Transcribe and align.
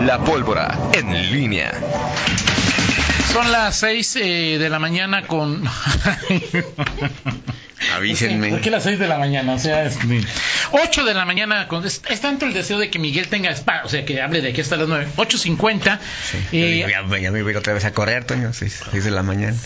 La 0.00 0.18
pólvora 0.24 0.76
en 0.94 1.30
línea. 1.30 1.72
Son 3.32 3.52
las 3.52 3.76
6 3.76 4.16
eh, 4.16 4.56
de 4.58 4.70
la 4.70 4.78
mañana 4.78 5.26
con... 5.26 5.62
Avísenme. 7.94 8.50
¿Por 8.50 8.60
qué 8.62 8.70
las 8.70 8.84
6 8.84 8.98
de 8.98 9.06
la 9.06 9.18
mañana? 9.18 9.54
O 9.54 9.58
sea, 9.58 9.84
es 9.84 9.98
8 10.72 11.04
de 11.04 11.14
la 11.14 11.26
mañana. 11.26 11.68
Con, 11.68 11.84
es, 11.84 12.00
es 12.08 12.20
tanto 12.20 12.46
el 12.46 12.54
deseo 12.54 12.78
de 12.78 12.88
que 12.88 12.98
Miguel 12.98 13.28
tenga 13.28 13.50
spa, 13.50 13.82
o 13.84 13.88
sea, 13.88 14.04
que 14.06 14.22
hable 14.22 14.40
de 14.40 14.50
aquí 14.50 14.62
hasta 14.62 14.76
las 14.76 14.88
9. 14.88 15.08
8.50. 15.16 15.98
eh, 16.52 16.86
ya, 16.88 17.18
ya 17.18 17.30
me 17.30 17.42
voy 17.42 17.54
otra 17.54 17.74
vez 17.74 17.84
a 17.84 17.92
correr, 17.92 18.24
Toño, 18.24 18.52
6 18.52 18.84
de 18.92 19.10
la 19.10 19.22
mañana. 19.22 19.56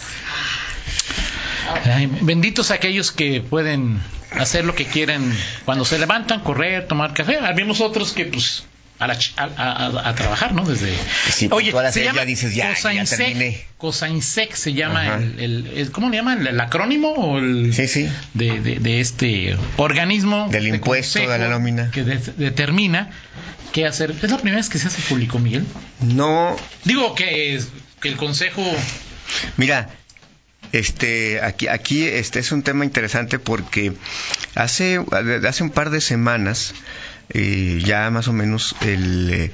ay, 1.84 2.08
benditos 2.22 2.72
aquellos 2.72 3.12
que 3.12 3.40
pueden 3.40 4.00
hacer 4.32 4.64
lo 4.64 4.74
que 4.74 4.86
quieren 4.86 5.32
cuando 5.64 5.84
se 5.84 5.98
levantan, 5.98 6.40
correr, 6.40 6.88
tomar 6.88 7.14
café. 7.14 7.38
Habemos 7.38 7.80
otros 7.80 8.12
que, 8.12 8.24
pues, 8.26 8.64
a, 8.98 9.06
la 9.08 9.18
a, 9.36 10.08
a- 10.08 10.14
trabajar, 10.14 10.54
¿no? 10.54 10.64
Desde. 10.64 10.94
Sí, 11.30 11.48
Oye, 11.50 11.72
se 11.92 12.04
llama 12.04 12.20
ya 12.20 12.24
dices, 12.24 12.54
ya, 12.54 12.64
ya 12.68 12.74
Cosainsec, 12.74 13.18
terminé. 13.18 13.64
Cosainsec 13.78 14.54
se 14.54 14.72
llama 14.72 15.16
el, 15.16 15.40
el- 15.40 15.66
el- 15.76 15.90
¿Cómo 15.90 16.10
le 16.10 16.16
llaman? 16.16 16.46
¿El, 16.46 16.60
acrónimo 16.60 17.10
o 17.12 17.38
el.? 17.38 17.74
Sí, 17.74 17.88
sí. 17.88 18.08
de, 18.34 18.60
de- 18.60 18.78
de 18.78 19.00
este 19.00 19.56
organismo 19.76 20.48
Del 20.50 20.64
de 20.64 20.68
impuesto, 20.70 21.18
de 21.20 21.26
la 21.38 21.48
nómina. 21.48 21.90
que 21.90 22.04
de- 22.04 22.18
determina 22.36 23.10
qué 23.72 23.86
hacer. 23.86 24.12
Es 24.22 24.30
la 24.30 24.36
primera 24.36 24.56
vez 24.58 24.68
que 24.68 24.78
se 24.78 24.86
hace 24.88 25.02
público, 25.02 25.38
Miguel. 25.38 25.66
No, 26.00 26.56
Digo 26.84 27.14
que, 27.14 27.54
es- 27.56 27.68
que 28.00 28.08
el 28.08 28.16
consejo 28.16 28.62
Mira, 29.56 29.88
este, 30.72 31.40
aquí, 31.42 31.68
aquí 31.68 32.04
este 32.04 32.38
es 32.40 32.52
un 32.52 32.62
tema 32.62 32.84
interesante 32.84 33.38
porque 33.38 33.92
hace, 34.54 35.00
hace 35.48 35.62
un 35.62 35.70
par 35.70 35.90
de 35.90 36.00
semanas, 36.00 36.74
eh, 37.30 37.80
ya 37.84 38.10
más 38.10 38.28
o 38.28 38.32
menos, 38.32 38.74
el, 38.82 39.50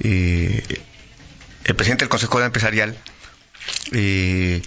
eh, 0.00 0.62
el 1.64 1.74
presidente 1.76 2.04
del 2.04 2.08
Consejo 2.08 2.40
Empresarial 2.42 2.96
eh, 3.92 4.62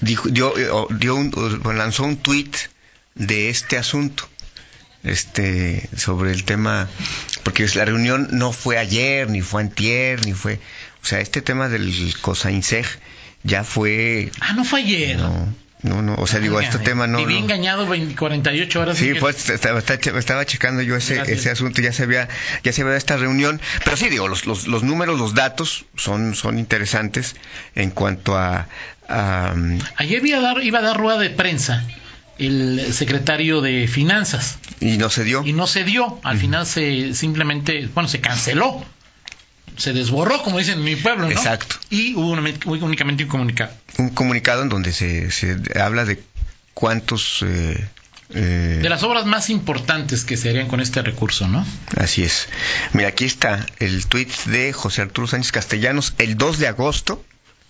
dijo, 0.00 0.28
dio, 0.28 0.56
eh, 0.58 0.68
dio 0.98 1.14
un- 1.16 1.62
lanzó 1.76 2.04
un 2.04 2.16
tuit 2.16 2.54
de 3.14 3.48
este 3.50 3.76
asunto 3.78 4.28
este 5.04 5.88
sobre 5.96 6.30
el 6.30 6.44
tema 6.44 6.88
porque 7.42 7.66
la 7.74 7.84
reunión 7.84 8.28
no 8.30 8.52
fue 8.52 8.78
ayer 8.78 9.28
ni 9.28 9.40
fue 9.40 9.62
antier 9.62 10.24
ni 10.24 10.32
fue 10.32 10.60
o 11.02 11.06
sea 11.06 11.20
este 11.20 11.42
tema 11.42 11.68
del 11.68 12.14
COSAINSEG 12.20 12.86
ya 13.42 13.64
fue 13.64 14.30
Ah, 14.40 14.52
no 14.52 14.64
fue 14.64 14.80
ayer. 14.82 15.16
no 15.18 15.52
no 15.82 16.00
no 16.02 16.14
o 16.14 16.26
sea 16.26 16.38
digo 16.40 16.56
Oigan, 16.56 16.72
este 16.72 16.84
tema 16.84 17.06
no, 17.06 17.18
Viví 17.18 17.34
no. 17.34 17.40
engañado 17.40 17.86
20, 17.86 18.14
48 18.16 18.80
horas. 18.80 18.98
Sí, 18.98 19.14
pues 19.18 19.48
estaba, 19.50 19.78
estaba- 19.80 20.18
estaba 20.18 20.46
checando 20.46 20.82
yo 20.82 20.96
ese, 20.96 21.16
Gracias. 21.16 21.38
ese 21.40 21.50
asunto, 21.50 21.80
ya 21.82 21.92
se 21.92 22.04
había, 22.04 22.28
ya 22.62 22.72
se 22.72 22.82
había 22.82 22.96
esta 22.96 23.16
reunión, 23.16 23.60
pero 23.84 23.96
sí 23.96 24.08
digo, 24.08 24.28
los, 24.28 24.46
los, 24.46 24.66
los 24.68 24.82
números, 24.82 25.18
los 25.18 25.34
datos 25.34 25.84
son, 25.96 26.34
son 26.34 26.58
interesantes 26.58 27.34
en 27.74 27.90
cuanto 27.90 28.36
a, 28.38 28.68
a, 29.08 29.52
um, 29.54 29.78
Ayer 29.96 30.24
iba 30.24 30.38
a, 30.38 30.42
dar, 30.42 30.62
iba 30.62 30.78
a 30.78 30.82
dar 30.82 30.96
rueda 30.96 31.18
de 31.18 31.30
prensa 31.30 31.84
el 32.38 32.92
secretario 32.92 33.60
de 33.60 33.86
Finanzas 33.88 34.58
y 34.80 34.96
no 34.98 35.10
se 35.10 35.22
dio. 35.24 35.42
y 35.44 35.52
no 35.52 35.66
se 35.66 35.84
dio. 35.84 36.18
Al 36.24 36.38
final 36.38 36.66
se 36.66 37.14
simplemente, 37.14 37.88
bueno, 37.94 38.08
se 38.08 38.20
canceló. 38.20 38.84
Se 39.76 39.92
desborró, 39.92 40.42
como 40.42 40.58
dicen 40.58 40.78
en 40.78 40.84
mi 40.84 40.96
pueblo, 40.96 41.24
¿no? 41.26 41.30
Exacto. 41.30 41.76
Y 41.90 42.14
hubo 42.14 42.30
una- 42.32 42.42
únicamente 42.66 43.24
un 43.24 43.28
comunicado. 43.30 43.72
un 43.98 44.10
comunicado 44.10 44.62
en 44.62 44.68
donde 44.68 44.92
se, 44.92 45.30
se 45.30 45.56
habla 45.80 46.04
de 46.04 46.22
cuántos 46.74 47.42
eh, 47.42 47.88
eh, 48.34 48.78
De 48.82 48.88
las 48.88 49.02
obras 49.02 49.26
más 49.26 49.50
importantes 49.50 50.24
que 50.24 50.36
se 50.36 50.48
harían 50.50 50.68
con 50.68 50.80
este 50.80 51.02
recurso, 51.02 51.48
¿no? 51.48 51.66
así 51.96 52.22
es 52.22 52.48
mira 52.92 53.08
aquí 53.08 53.24
está 53.26 53.66
el 53.78 54.06
tweet 54.06 54.28
de 54.46 54.72
José 54.72 55.02
Arturo 55.02 55.26
Sánchez 55.26 55.52
Castellanos 55.52 56.14
el 56.18 56.36
2 56.38 56.58
de 56.58 56.68
agosto 56.68 57.24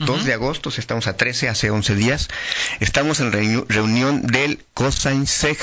2 0.06 0.16
Ujú. 0.18 0.24
de 0.26 0.32
agosto, 0.32 0.68
o 0.68 0.72
sea, 0.72 0.80
estamos 0.80 1.06
a 1.06 1.16
13, 1.16 1.48
hace 1.48 1.70
11 1.70 1.94
días. 1.94 2.28
Estamos 2.80 3.20
en 3.20 3.32
reuni- 3.32 3.64
reunión 3.68 4.22
del 4.26 4.64
COSAINSEG, 4.74 5.58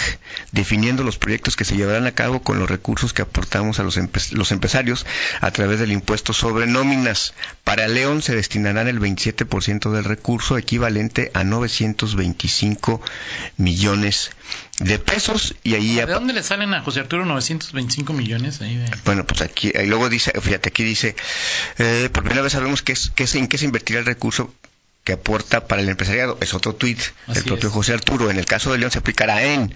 definiendo 0.51 1.03
los 1.03 1.17
proyectos 1.17 1.55
que 1.55 1.65
se 1.65 1.75
llevarán 1.75 2.05
a 2.07 2.11
cabo 2.11 2.41
con 2.41 2.59
los 2.59 2.69
recursos 2.69 3.13
que 3.13 3.21
aportamos 3.21 3.79
a 3.79 3.83
los, 3.83 3.97
empe- 3.97 4.31
los 4.31 4.51
empresarios 4.51 5.05
a 5.41 5.51
través 5.51 5.79
del 5.79 5.91
impuesto 5.91 6.33
sobre 6.33 6.67
nóminas. 6.67 7.33
Para 7.63 7.87
León 7.87 8.21
se 8.21 8.35
destinarán 8.35 8.87
el 8.87 8.99
27% 8.99 9.91
del 9.91 10.03
recurso, 10.03 10.57
equivalente 10.57 11.31
a 11.33 11.43
925 11.43 13.01
millones 13.57 14.31
de 14.79 14.97
pesos. 14.99 15.55
Y 15.63 15.75
ahí 15.75 15.95
¿De 15.95 16.05
dónde 16.05 16.33
le 16.33 16.43
salen 16.43 16.73
a 16.73 16.81
José 16.81 17.01
Arturo 17.01 17.25
925 17.25 18.13
millones? 18.13 18.61
Ahí 18.61 18.77
de... 18.77 18.89
bueno, 19.05 19.25
pues 19.25 19.41
aquí, 19.41 19.71
y 19.73 19.85
luego 19.85 20.09
dice, 20.09 20.31
fíjate, 20.41 20.69
aquí 20.69 20.83
dice, 20.83 21.15
eh, 21.77 22.09
por 22.11 22.23
primera 22.23 22.41
vez 22.41 22.53
sabemos 22.53 22.81
qué 22.81 22.93
es, 22.93 23.11
qué 23.15 23.23
es- 23.23 23.35
en 23.35 23.47
qué 23.47 23.57
se 23.57 23.65
invertirá 23.65 23.99
el 23.99 24.05
recurso 24.05 24.28
que 25.03 25.13
aporta 25.13 25.67
para 25.67 25.81
el 25.81 25.89
empresariado. 25.89 26.37
Es 26.41 26.53
otro 26.53 26.75
tuit 26.75 26.99
del 27.27 27.43
propio 27.43 27.69
es. 27.69 27.73
José 27.73 27.93
Arturo. 27.93 28.29
En 28.29 28.37
el 28.37 28.45
caso 28.45 28.71
de 28.71 28.77
León 28.77 28.91
se 28.91 28.99
aplicará 28.99 29.43
en 29.43 29.73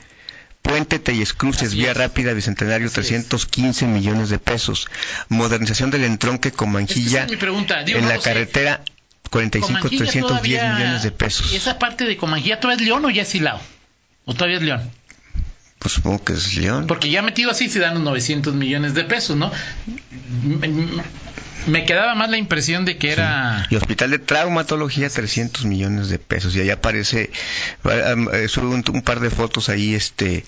Puente 0.61 0.99
Telles 0.99 1.33
Cruces, 1.33 1.73
Vía. 1.75 1.93
Rápida, 1.93 2.33
Bicentenario, 2.33 2.87
Así 2.87 2.99
es. 2.99 3.07
315 3.07 3.85
millones 3.87 4.29
de 4.29 4.39
pesos. 4.39 4.87
Modernización 5.29 5.91
del 5.91 6.03
entronque 6.05 6.51
con 6.51 6.71
Manjilla 6.71 7.23
Esa 7.25 7.33
es. 7.33 7.85
Digo, 7.85 7.99
en 7.99 8.07
la 8.07 8.19
carretera 8.19 8.81
45, 9.29 9.67
Comanjilla 9.67 9.97
310 10.05 10.25
todavía- 10.27 10.73
millones 10.75 11.03
de 11.03 11.11
pesos. 11.11 11.51
¿Esa 11.53 11.79
parte 11.79 12.05
de 12.05 12.15
Comanjilla 12.17 12.59
todavía 12.59 12.81
es 12.83 12.87
León 12.87 13.05
o 13.05 13.09
ya 13.09 13.23
es 13.23 13.29
Silao? 13.29 13.59
¿O 14.25 14.33
todavía 14.33 14.57
es 14.57 14.63
León? 14.63 14.91
Pues 15.83 15.93
supongo 15.93 16.23
que 16.23 16.33
es 16.33 16.55
León. 16.55 16.87
Porque 16.87 17.09
ya 17.11 17.21
metido 17.21 17.51
así 17.51 17.69
se 17.69 17.77
dan 17.79 17.93
los 17.95 18.03
900 18.03 18.55
millones 18.55 18.93
de 18.95 19.03
pesos, 19.03 19.35
¿no? 19.35 19.51
Me, 21.65 21.85
quedaba 21.85 22.13
más 22.15 22.29
la 22.29 22.37
impresión 22.37 22.83
de 22.83 22.97
que 22.97 23.11
era... 23.11 23.67
Y 23.69 23.75
Hospital 23.75 24.11
de 24.11 24.19
Traumatología, 24.19 25.09
300 25.09 25.63
millones 25.65 26.09
de 26.09 26.19
pesos. 26.19 26.53
Y 26.55 26.61
ahí 26.61 26.69
aparece, 26.69 27.31
eh, 27.85 28.47
sube 28.49 28.65
un, 28.67 28.83
un 28.93 29.01
par 29.01 29.19
de 29.21 29.29
fotos 29.29 29.69
ahí, 29.69 29.93
este... 29.93 30.43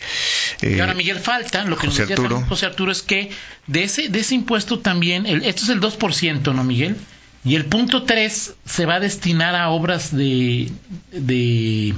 eh, 0.61 0.75
Y 0.75 0.79
ahora 0.81 0.93
Miguel 0.93 1.19
falta, 1.19 1.63
lo 1.63 1.77
que 1.77 1.87
José 1.87 2.01
nos 2.01 2.09
decía 2.09 2.23
Arturo. 2.25 2.45
José 2.47 2.65
Arturo 2.65 2.91
es 2.91 3.01
que 3.01 3.29
de 3.67 3.83
ese, 3.83 4.09
de 4.09 4.19
ese 4.19 4.35
impuesto 4.35 4.79
también, 4.79 5.25
el- 5.25 5.43
esto 5.45 5.63
es 5.63 5.69
el 5.69 5.79
2%, 5.79 6.53
¿no, 6.53 6.63
Miguel? 6.65 6.97
Y 7.45 7.55
el 7.55 7.65
punto 7.65 8.03
3 8.03 8.53
se 8.65 8.85
va 8.85 8.95
a 8.95 8.99
destinar 8.99 9.55
a 9.55 9.69
obras 9.69 10.13
de, 10.15 10.69
de 11.11 11.93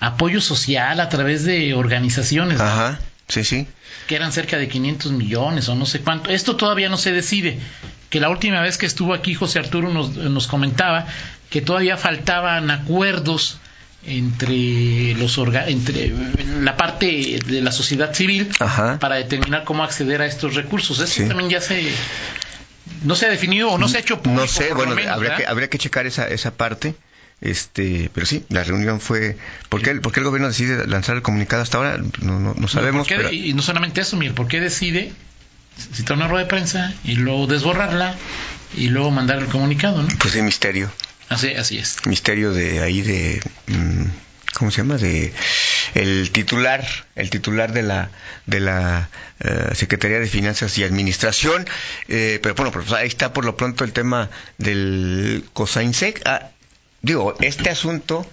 apoyo 0.00 0.40
social 0.40 0.98
a 1.00 1.08
través 1.08 1.44
de 1.44 1.74
organizaciones, 1.74 2.58
¿no? 2.58 2.64
Ajá, 2.64 3.00
sí, 3.28 3.44
sí. 3.44 3.66
que 4.06 4.16
eran 4.16 4.32
cerca 4.32 4.56
de 4.58 4.66
500 4.68 5.12
millones 5.12 5.68
o 5.68 5.74
no 5.74 5.86
sé 5.86 6.00
cuánto. 6.00 6.30
Esto 6.30 6.56
todavía 6.56 6.88
no 6.88 6.96
se 6.96 7.12
decide. 7.12 7.58
Que 8.08 8.18
la 8.18 8.28
última 8.28 8.60
vez 8.60 8.76
que 8.76 8.86
estuvo 8.86 9.14
aquí 9.14 9.34
José 9.34 9.60
Arturo 9.60 9.88
nos, 9.92 10.16
nos 10.16 10.46
comentaba 10.48 11.06
que 11.48 11.60
todavía 11.60 11.96
faltaban 11.96 12.70
acuerdos 12.70 13.58
entre 14.06 15.14
los 15.14 15.38
orga- 15.38 15.68
entre 15.68 16.12
la 16.62 16.76
parte 16.76 17.38
de 17.46 17.60
la 17.60 17.70
sociedad 17.70 18.12
civil 18.14 18.50
Ajá. 18.58 18.98
para 18.98 19.16
determinar 19.16 19.64
cómo 19.64 19.84
acceder 19.84 20.22
a 20.22 20.26
estos 20.26 20.54
recursos. 20.54 20.98
Eso 21.00 21.22
Sí. 21.22 21.28
también 21.28 21.50
ya 21.50 21.60
se 21.60 21.92
no 23.04 23.14
se 23.14 23.26
ha 23.26 23.28
definido 23.30 23.70
o 23.70 23.78
no 23.78 23.88
se 23.88 23.98
ha 23.98 24.00
hecho 24.00 24.20
público. 24.22 24.42
No 24.42 24.48
sé, 24.48 24.72
bueno, 24.74 24.94
menos, 24.94 25.12
habría, 25.12 25.36
que, 25.36 25.46
habría 25.46 25.68
que 25.70 25.78
checar 25.78 26.06
esa, 26.06 26.26
esa 26.28 26.52
parte. 26.52 26.94
Este, 27.40 28.10
pero 28.14 28.26
sí, 28.26 28.44
la 28.50 28.64
reunión 28.64 29.00
fue. 29.00 29.36
¿Por 29.68 29.82
qué, 29.82 29.94
por 29.96 30.12
qué 30.12 30.20
el 30.20 30.26
gobierno 30.26 30.48
decide 30.48 30.86
lanzar 30.86 31.16
el 31.16 31.22
comunicado 31.22 31.62
hasta 31.62 31.78
ahora? 31.78 31.98
No, 32.20 32.38
no, 32.38 32.54
no 32.54 32.68
sabemos. 32.68 33.06
¿Por 33.06 33.16
qué- 33.16 33.22
pero- 33.22 33.32
Y 33.32 33.54
no 33.54 33.62
solamente 33.62 34.00
eso, 34.02 34.16
Miguel, 34.16 34.34
¿por 34.34 34.46
qué 34.48 34.60
decide 34.60 35.12
citar 35.94 36.16
una 36.16 36.28
rueda 36.28 36.44
de 36.44 36.50
prensa 36.50 36.92
y 37.04 37.14
luego 37.16 37.46
desborrarla 37.46 38.14
y 38.76 38.88
luego 38.88 39.10
mandar 39.10 39.38
el 39.38 39.46
comunicado, 39.46 40.02
¿no? 40.02 40.08
Pues 40.18 40.34
de 40.34 40.42
misterio. 40.42 40.90
Así, 41.30 41.48
así 41.52 41.78
es. 41.78 41.96
Misterio 42.06 42.52
de 42.52 42.80
ahí 42.82 43.00
de. 43.02 43.40
mm, 43.68 44.04
¿Cómo 44.54 44.70
se 44.72 44.78
llama? 44.78 44.96
De 44.98 45.32
el 45.94 46.30
titular, 46.32 46.84
el 47.14 47.30
titular 47.30 47.72
de 47.72 47.84
la 47.84 48.10
de 48.46 48.58
la 48.60 49.08
eh, 49.38 49.70
Secretaría 49.74 50.18
de 50.18 50.26
Finanzas 50.26 50.76
y 50.76 50.82
Administración. 50.84 51.66
Eh, 52.08 52.40
pero 52.42 52.54
bueno, 52.56 52.72
pues 52.72 52.90
ahí 52.92 53.06
está 53.06 53.32
por 53.32 53.44
lo 53.44 53.56
pronto 53.56 53.84
el 53.84 53.92
tema 53.92 54.28
del 54.58 55.44
COSAINSEC. 55.52 56.22
Ah, 56.26 56.50
digo, 57.02 57.34
este 57.40 57.70
asunto, 57.70 58.26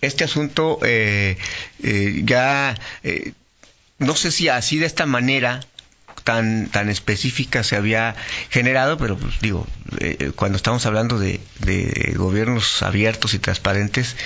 este 0.00 0.24
asunto 0.24 0.78
eh, 0.82 1.36
eh, 1.82 2.22
ya 2.24 2.74
eh, 3.02 3.32
no 3.98 4.16
sé 4.16 4.30
si 4.30 4.48
así 4.48 4.78
de 4.78 4.86
esta 4.86 5.06
manera 5.06 5.60
tan 6.24 6.66
tan 6.68 6.88
específica 6.88 7.62
se 7.64 7.76
había 7.76 8.14
generado, 8.50 8.98
pero 8.98 9.16
pues, 9.16 9.40
digo, 9.40 9.66
eh, 9.98 10.32
cuando 10.36 10.56
estamos 10.56 10.84
hablando 10.86 11.18
de, 11.18 11.40
de 11.60 12.14
gobiernos 12.16 12.82
abiertos 12.82 13.34
y 13.34 13.38
transparentes, 13.38 14.16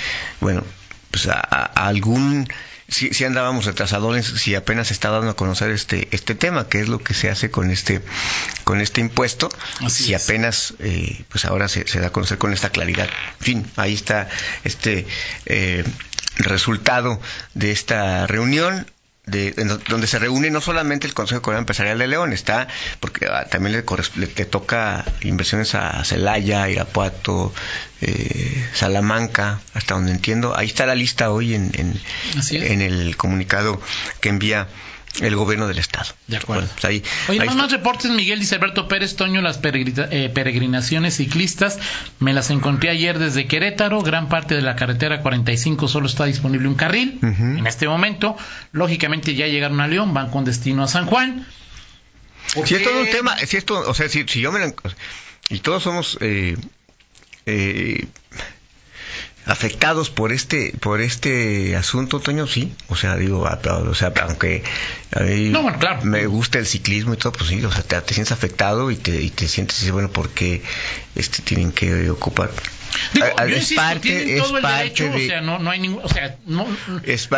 bueno, 0.41 0.65
pues 1.11 1.29
a 1.29 1.41
algún 1.41 2.49
si, 2.89 3.13
si 3.15 3.25
andábamos 3.25 3.65
retrasadones, 3.65 4.27
si 4.27 4.55
apenas 4.55 4.89
se 4.89 4.95
está 4.95 5.11
dando 5.11 5.31
a 5.31 5.37
conocer 5.37 5.71
este 5.71 6.09
este 6.11 6.35
tema, 6.35 6.69
que 6.69 6.81
es 6.81 6.89
lo 6.89 6.99
que 6.99 7.15
se 7.15 7.31
hace 7.31 7.51
con 7.51 7.71
este 7.71 8.03
con 8.65 8.81
este 8.81 9.01
impuesto, 9.01 9.49
Así 9.81 10.05
si 10.05 10.15
es. 10.15 10.25
apenas 10.25 10.75
eh, 10.81 11.25
pues 11.29 11.45
ahora 11.45 11.69
se, 11.69 11.87
se 11.87 12.01
da 12.01 12.09
a 12.09 12.13
conocer 12.13 12.39
con 12.39 12.53
esta 12.53 12.71
claridad. 12.71 13.09
En 13.41 13.45
fin, 13.45 13.67
ahí 13.77 13.95
está 13.95 14.29
este 14.65 15.07
eh, 15.47 15.85
resultado 16.39 17.21
de 17.55 17.71
esta 17.73 18.27
reunión 18.27 18.87
de, 19.27 19.53
donde 19.89 20.07
se 20.07 20.19
reúne 20.19 20.51
no 20.51 20.61
solamente 20.61 21.07
el 21.07 21.15
Consejo 21.15 21.41
Coreano 21.41 21.61
Empresarial 21.61 21.99
de 21.99 22.07
León, 22.07 22.33
está, 22.33 22.69
porque 23.01 23.27
ah, 23.27 23.47
también 23.51 23.73
le, 23.73 23.85
le, 24.17 24.45
toca 24.45 25.05
inversiones 25.23 25.75
a 25.75 26.05
Celaya, 26.05 26.69
Irapuato, 26.69 27.53
eh, 28.03 28.69
Salamanca, 28.75 29.61
hasta 29.73 29.95
donde 29.95 30.13
entiendo. 30.13 30.57
Ahí 30.57 30.67
está 30.67 30.85
la 30.87 30.95
lista 30.95 31.31
hoy 31.31 31.55
en, 31.55 31.73
en, 31.75 32.01
en 32.51 32.83
el 32.83 33.17
comunicado 33.17 33.81
que 34.21 34.29
envía 34.29 34.69
el 35.21 35.37
gobierno 35.37 35.69
del 35.69 35.79
Estado. 35.79 36.07
De 36.27 36.37
acuerdo. 36.37 36.69
Pues 36.73 36.85
ahí, 36.85 37.03
Oye, 37.29 37.45
más, 37.45 37.71
reportes, 37.71 38.11
Miguel, 38.11 38.41
dice 38.41 38.57
Alberto 38.57 38.89
Pérez 38.89 39.17
Toño, 39.17 39.41
las 39.43 39.61
eh, 39.63 40.31
peregrinaciones 40.35 41.17
ciclistas, 41.17 41.79
me 42.19 42.33
las 42.33 42.51
encontré 42.51 42.91
ayer 42.91 43.19
desde 43.19 43.47
Querétaro, 43.47 44.03
gran 44.03 44.29
parte 44.29 44.55
de 44.55 44.63
la 44.63 44.77
carretera 44.77 45.21
45 45.21 45.89
solo 45.89 46.07
está 46.07 46.25
disponible 46.25 46.69
un 46.69 46.75
carril 46.75 47.19
en 47.23 47.67
este 47.67 47.89
momento, 47.89 48.37
lógicamente 48.73 49.35
ya 49.35 49.47
llegaron 49.47 49.81
a 49.81 49.89
León, 49.89 50.15
van 50.15 50.31
con 50.31 50.45
destino 50.45 50.83
a 50.83 50.89
San 50.89 51.07
Juan. 51.07 51.47
Si 52.47 52.75
es 52.75 52.83
todo 52.83 53.01
un 53.01 53.11
tema, 53.11 53.37
si 53.39 53.57
esto, 53.57 53.83
o 53.87 53.95
sea, 53.95 54.09
si, 54.09 54.25
yo 54.25 54.53
me 54.53 54.75
y 55.51 55.59
todos 55.59 55.83
somos 55.83 56.19
eh, 56.21 56.57
eh, 57.47 58.07
afectados 59.47 60.11
por 60.11 60.33
este 60.33 60.75
por 60.81 61.01
este 61.01 61.77
asunto 61.77 62.21
Toño 62.21 62.47
sí. 62.47 62.73
O 62.89 62.97
sea 62.97 63.17
digo 63.17 63.41
o 63.41 63.95
sea 63.95 64.13
aunque 64.23 64.63
a 65.15 65.21
mí 65.21 65.53
me 66.03 66.27
gusta 66.27 66.59
el 66.59 66.67
ciclismo 66.67 67.15
y 67.15 67.17
todo 67.17 67.33
pues 67.33 67.51
sí 67.51 67.65
o 67.65 67.71
sea 67.71 67.83
te, 67.83 68.15
sientes 68.15 68.33
afectado 68.33 68.91
y 68.91 68.97
te, 68.97 69.21
y 69.21 69.31
te 69.31 69.49
sientes 69.49 69.91
bueno 69.91 70.11
porque 70.11 70.63
este 71.15 71.43
tienen 71.43 71.73
que 71.73 72.11
ocupar 72.11 72.51
es 73.49 73.73
parte, 73.75 74.37
es 74.37 74.43
parte 74.63 75.09
de, 75.09 75.25
o 75.25 75.29
sea, 75.29 75.41
no, 75.41 75.59
no 75.59 75.71
hay 75.71 75.81
ningún, 75.81 76.05
o 76.05 76.09
sea, 76.09 76.37
no, 76.47 76.65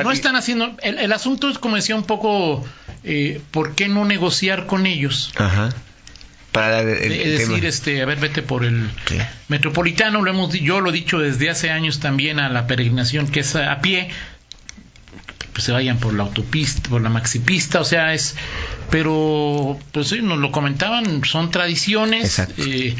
no 0.05 0.12
están 0.12 0.37
haciendo, 0.37 0.76
el, 0.82 0.99
el, 0.99 1.12
asunto 1.12 1.49
es 1.49 1.59
como 1.59 1.76
decía 1.76 1.97
un 1.97 2.05
poco, 2.05 2.62
eh, 3.05 3.41
¿por 3.52 3.75
qué 3.75 3.88
no 3.88 4.05
negociar 4.05 4.67
con 4.67 4.85
ellos? 4.85 5.32
Ajá 5.37 5.70
para 6.56 6.85
decir 6.85 7.64
este 7.67 8.03
a 8.03 8.06
ver 8.06 8.19
vete 8.19 8.43
por 8.43 8.64
el 8.64 8.88
metropolitano 9.49 10.23
lo 10.23 10.31
hemos 10.31 10.53
yo 10.55 10.81
lo 10.81 10.91
he 10.91 10.93
dicho 10.93 11.19
desde 11.19 11.50
hace 11.50 11.70
años 11.70 12.00
también 12.00 12.41
a 12.41 12.49
la 12.49 12.67
peregrinación 12.67 13.29
que 13.29 13.41
es 13.41 13.55
a 13.56 13.81
pie 13.81 14.08
pues 15.53 15.64
se 15.64 15.73
vayan 15.73 15.99
por 15.99 16.14
la 16.14 16.23
autopista 16.23 16.88
por 16.88 17.03
la 17.03 17.11
maxipista 17.11 17.81
o 17.81 17.85
sea 17.85 18.14
es 18.14 18.37
pero 18.91 19.79
pues 19.93 20.08
sí 20.08 20.20
nos 20.23 20.38
lo 20.38 20.50
comentaban 20.50 21.25
son 21.25 21.50
tradiciones 21.50 22.38
eh, 22.59 22.97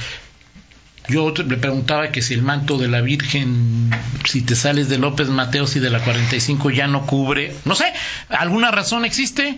yo 1.09 1.32
le 1.32 1.56
preguntaba 1.56 2.11
que 2.11 2.20
si 2.20 2.35
el 2.35 2.43
manto 2.43 2.79
de 2.79 2.88
la 2.88 3.00
Virgen, 3.00 3.91
si 4.25 4.43
te 4.43 4.56
sales 4.56 4.88
de 4.88 4.99
López 4.99 5.29
Mateos 5.29 5.76
y 5.76 5.81
de 5.81 5.91
la 5.91 6.00
45 6.00 6.70
ya 6.70 6.88
no 6.88 7.06
cubre, 7.06 7.55
no 7.64 7.76
sé, 7.76 7.93
alguna 8.29 8.73
razón 8.73 9.05
existe, 9.05 9.56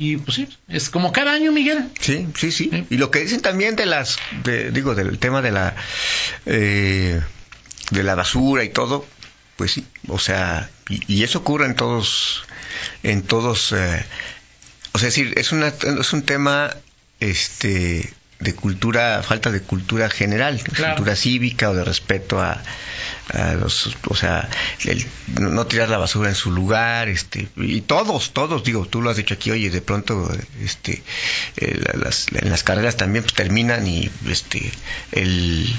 y 0.00 0.16
pues 0.16 0.36
sí, 0.36 0.48
es 0.66 0.88
como 0.88 1.12
cada 1.12 1.34
año, 1.34 1.52
Miguel. 1.52 1.90
Sí, 2.00 2.26
sí, 2.34 2.52
sí. 2.52 2.86
Y 2.88 2.96
lo 2.96 3.10
que 3.10 3.20
dicen 3.20 3.42
también 3.42 3.76
de 3.76 3.84
las, 3.84 4.16
digo, 4.72 4.94
del 4.94 5.18
tema 5.18 5.42
de 5.42 5.50
la, 5.50 5.76
eh, 6.46 7.20
de 7.90 8.02
la 8.02 8.14
basura 8.14 8.64
y 8.64 8.70
todo, 8.70 9.06
pues 9.56 9.72
sí, 9.72 9.86
o 10.08 10.18
sea, 10.18 10.70
y, 10.88 11.22
eso 11.22 11.40
ocurre 11.40 11.66
en 11.66 11.74
todos, 11.74 12.44
en 13.02 13.20
todos, 13.20 13.72
eh, 13.72 14.02
o 14.92 14.98
sea, 14.98 15.08
es 15.08 15.14
decir, 15.16 15.34
es, 15.36 15.52
una, 15.52 15.68
es 15.68 16.12
un 16.14 16.22
tema, 16.22 16.74
este, 17.20 18.10
de 18.40 18.54
cultura, 18.54 19.22
falta 19.22 19.50
de 19.50 19.60
cultura 19.60 20.08
general, 20.08 20.60
cultura 20.64 21.14
cívica 21.14 21.70
o 21.70 21.74
de 21.74 21.84
respeto 21.84 22.40
a, 22.40 22.60
los, 23.60 23.96
o 24.08 24.16
sea, 24.16 24.48
el, 24.84 25.06
no 25.38 25.66
tirar 25.66 25.88
la 25.88 25.98
basura 25.98 26.30
en 26.30 26.34
su 26.34 26.50
lugar, 26.50 27.08
este, 27.08 27.48
y 27.56 27.82
todos, 27.82 28.32
todos, 28.32 28.64
digo, 28.64 28.86
tú 28.86 29.02
lo 29.02 29.10
has 29.10 29.16
dicho 29.16 29.34
aquí, 29.34 29.50
oye, 29.50 29.70
de 29.70 29.82
pronto, 29.82 30.28
este, 30.60 31.02
eh, 31.58 31.80
las, 31.94 32.26
en 32.32 32.50
las 32.50 32.64
carreras 32.64 32.96
también 32.96 33.22
pues, 33.22 33.34
terminan 33.34 33.86
y, 33.86 34.10
este, 34.28 34.72
el, 35.12 35.72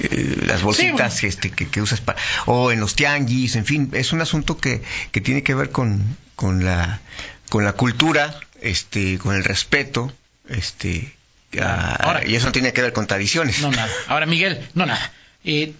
eh, 0.00 0.36
las 0.44 0.62
bolsitas, 0.62 1.24
este, 1.24 1.50
que, 1.50 1.68
que, 1.68 1.80
usas 1.80 2.00
para, 2.00 2.18
o 2.46 2.72
en 2.72 2.80
los 2.80 2.94
tianguis, 2.94 3.56
en 3.56 3.64
fin, 3.64 3.90
es 3.94 4.12
un 4.12 4.20
asunto 4.20 4.58
que, 4.58 4.82
que 5.12 5.20
tiene 5.20 5.42
que 5.42 5.54
ver 5.54 5.70
con, 5.70 6.16
con 6.34 6.64
la, 6.64 7.00
con 7.48 7.64
la 7.64 7.72
cultura, 7.72 8.38
este, 8.60 9.18
con 9.18 9.34
el 9.34 9.44
respeto, 9.44 10.12
este, 10.48 11.14
Ahora, 11.60 12.26
y 12.26 12.34
eso 12.34 12.46
no 12.46 12.52
tiene 12.52 12.72
que 12.72 12.82
ver 12.82 12.92
con 12.92 13.06
tradiciones. 13.06 13.60
No, 13.62 13.70
nada. 13.70 13.88
Ahora, 14.06 14.26
Miguel, 14.26 14.60
no, 14.74 14.86
nada. 14.86 15.12
Eh, 15.44 15.72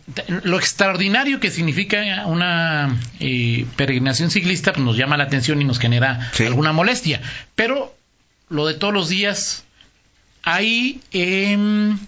lo 0.44 0.58
extraordinario 0.58 1.40
que 1.40 1.50
significa 1.50 2.24
una 2.26 2.96
eh, 3.20 3.66
peregrinación 3.76 4.30
ciclista 4.30 4.72
pues, 4.72 4.84
nos 4.84 4.96
llama 4.96 5.16
la 5.16 5.24
atención 5.24 5.60
y 5.60 5.64
nos 5.64 5.78
genera 5.78 6.30
alguna 6.38 6.72
molestia. 6.72 7.20
Pero 7.54 7.94
lo 8.48 8.66
de 8.66 8.74
todos 8.74 8.94
los 8.94 9.08
días, 9.08 9.64
hay 10.42 11.00
em, 11.12 11.98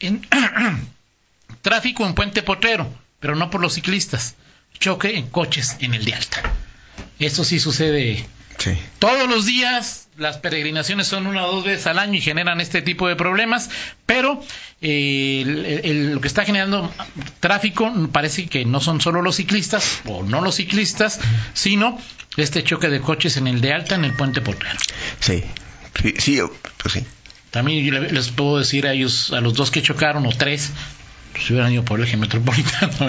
en, 0.00 0.26
tráfico 1.62 2.06
en 2.06 2.14
Puente 2.14 2.42
Potrero, 2.42 2.88
pero 3.20 3.34
no 3.36 3.50
por 3.50 3.60
los 3.60 3.74
ciclistas. 3.74 4.36
Choque 4.78 5.18
en 5.18 5.28
coches 5.28 5.76
en 5.80 5.94
el 5.94 6.04
de 6.04 6.14
alta. 6.14 6.42
Eso 7.18 7.44
sí 7.44 7.60
sucede 7.60 8.26
todos 8.98 9.28
los 9.28 9.44
días 9.46 10.03
las 10.16 10.38
peregrinaciones 10.38 11.06
son 11.06 11.26
una 11.26 11.46
o 11.46 11.56
dos 11.56 11.64
veces 11.64 11.86
al 11.86 11.98
año 11.98 12.14
y 12.14 12.20
generan 12.20 12.60
este 12.60 12.82
tipo 12.82 13.08
de 13.08 13.16
problemas, 13.16 13.70
pero 14.06 14.42
eh, 14.80 16.10
lo 16.12 16.20
que 16.20 16.28
está 16.28 16.44
generando 16.44 16.92
tráfico 17.40 17.92
parece 18.12 18.46
que 18.46 18.64
no 18.64 18.80
son 18.80 19.00
solo 19.00 19.22
los 19.22 19.36
ciclistas 19.36 20.00
o 20.06 20.22
no 20.22 20.40
los 20.40 20.56
ciclistas, 20.56 21.20
sino 21.52 21.98
este 22.36 22.62
choque 22.62 22.88
de 22.88 23.00
coches 23.00 23.36
en 23.36 23.46
el 23.46 23.60
de 23.60 23.72
alta 23.72 23.94
en 23.94 24.04
el 24.04 24.14
puente. 24.14 24.42
Sí, 25.20 25.42
sí, 26.00 26.14
sí, 26.18 26.40
pues 26.78 26.94
sí. 26.94 27.04
También 27.50 28.12
les 28.12 28.30
puedo 28.30 28.58
decir 28.58 28.86
a 28.86 28.92
ellos, 28.92 29.32
a 29.32 29.40
los 29.40 29.54
dos 29.54 29.70
que 29.70 29.80
chocaron 29.80 30.26
o 30.26 30.30
tres, 30.30 30.72
si 31.40 31.52
hubieran 31.52 31.72
ido 31.72 31.84
por 31.84 31.98
el 31.98 32.06
eje 32.06 32.16
metropolitano 32.16 32.92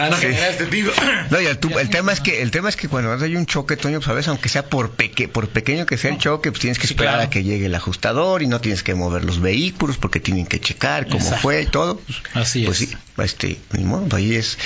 ah, 0.00 0.08
no, 0.10 0.16
este 0.16 0.66
no 1.30 1.40
y 1.40 1.46
el, 1.46 1.58
tema 1.90 2.12
es 2.12 2.20
que 2.20 2.42
el 2.42 2.50
tema 2.50 2.68
es 2.68 2.76
que 2.76 2.88
cuando 2.88 3.12
hay 3.12 3.36
un 3.36 3.46
choque 3.46 3.76
Toño 3.76 4.00
sabes 4.00 4.24
pues, 4.24 4.28
aunque 4.28 4.48
sea 4.48 4.66
por 4.66 4.92
peque, 4.92 5.28
por 5.28 5.48
pequeño 5.48 5.86
que 5.86 5.98
sea 5.98 6.10
el 6.10 6.18
choque 6.18 6.50
pues 6.50 6.60
tienes 6.60 6.78
que 6.78 6.86
esperar 6.86 7.20
a 7.20 7.30
que 7.30 7.42
llegue 7.42 7.66
el 7.66 7.74
ajustador 7.74 8.42
y 8.42 8.46
no 8.46 8.60
tienes 8.60 8.82
que 8.82 8.94
mover 8.94 9.24
los 9.24 9.40
vehículos 9.40 9.98
porque 9.98 10.20
tienen 10.20 10.46
que 10.46 10.60
checar 10.60 11.08
cómo 11.08 11.30
fue 11.36 11.62
y 11.62 11.66
todo 11.66 11.98
pues, 11.98 12.18
así 12.34 12.64
pues 12.64 12.80
es. 12.80 12.88
sí 12.90 12.96
este 13.18 13.58
ni 13.72 13.84
modo 13.84 14.16
ahí 14.16 14.34
es 14.34 14.58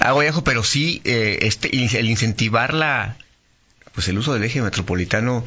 hago 0.00 0.20
viejo 0.20 0.44
pero 0.44 0.64
sí 0.64 1.00
eh, 1.04 1.38
este 1.42 1.68
el 1.74 2.10
incentivar 2.10 2.74
la 2.74 3.16
pues 3.94 4.08
el 4.08 4.18
uso 4.18 4.34
del 4.34 4.44
eje 4.44 4.60
metropolitano 4.60 5.44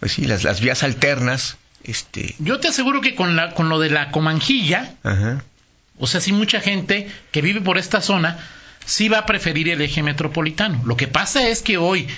pues 0.00 0.12
sí 0.12 0.24
las, 0.24 0.44
las 0.44 0.60
vías 0.60 0.82
alternas 0.82 1.56
este. 1.86 2.34
Yo 2.38 2.60
te 2.60 2.68
aseguro 2.68 3.02
que 3.02 3.14
con 3.14 3.36
la 3.36 3.52
con 3.52 3.68
lo 3.68 3.78
de 3.78 3.90
la 3.90 4.10
comanjilla 4.10 4.94
Ajá 5.02 5.44
o 5.98 6.06
sea, 6.06 6.20
sí 6.20 6.32
mucha 6.32 6.60
gente 6.60 7.08
que 7.30 7.42
vive 7.42 7.60
por 7.60 7.78
esta 7.78 8.00
zona 8.00 8.38
sí 8.84 9.08
va 9.08 9.18
a 9.18 9.26
preferir 9.26 9.68
el 9.68 9.80
eje 9.80 10.02
metropolitano. 10.02 10.82
Lo 10.84 10.96
que 10.96 11.06
pasa 11.06 11.48
es 11.48 11.62
que 11.62 11.78
hoy 11.78 12.08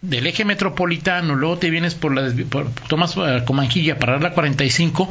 del 0.00 0.26
eje 0.26 0.44
metropolitano, 0.44 1.34
luego 1.34 1.58
te 1.58 1.70
vienes 1.70 1.94
por 1.94 2.14
la 2.14 2.32
tomas 2.88 3.16
uh, 3.16 3.44
Comanjilla 3.44 3.98
para 3.98 4.18
la 4.18 4.32
45 4.32 5.10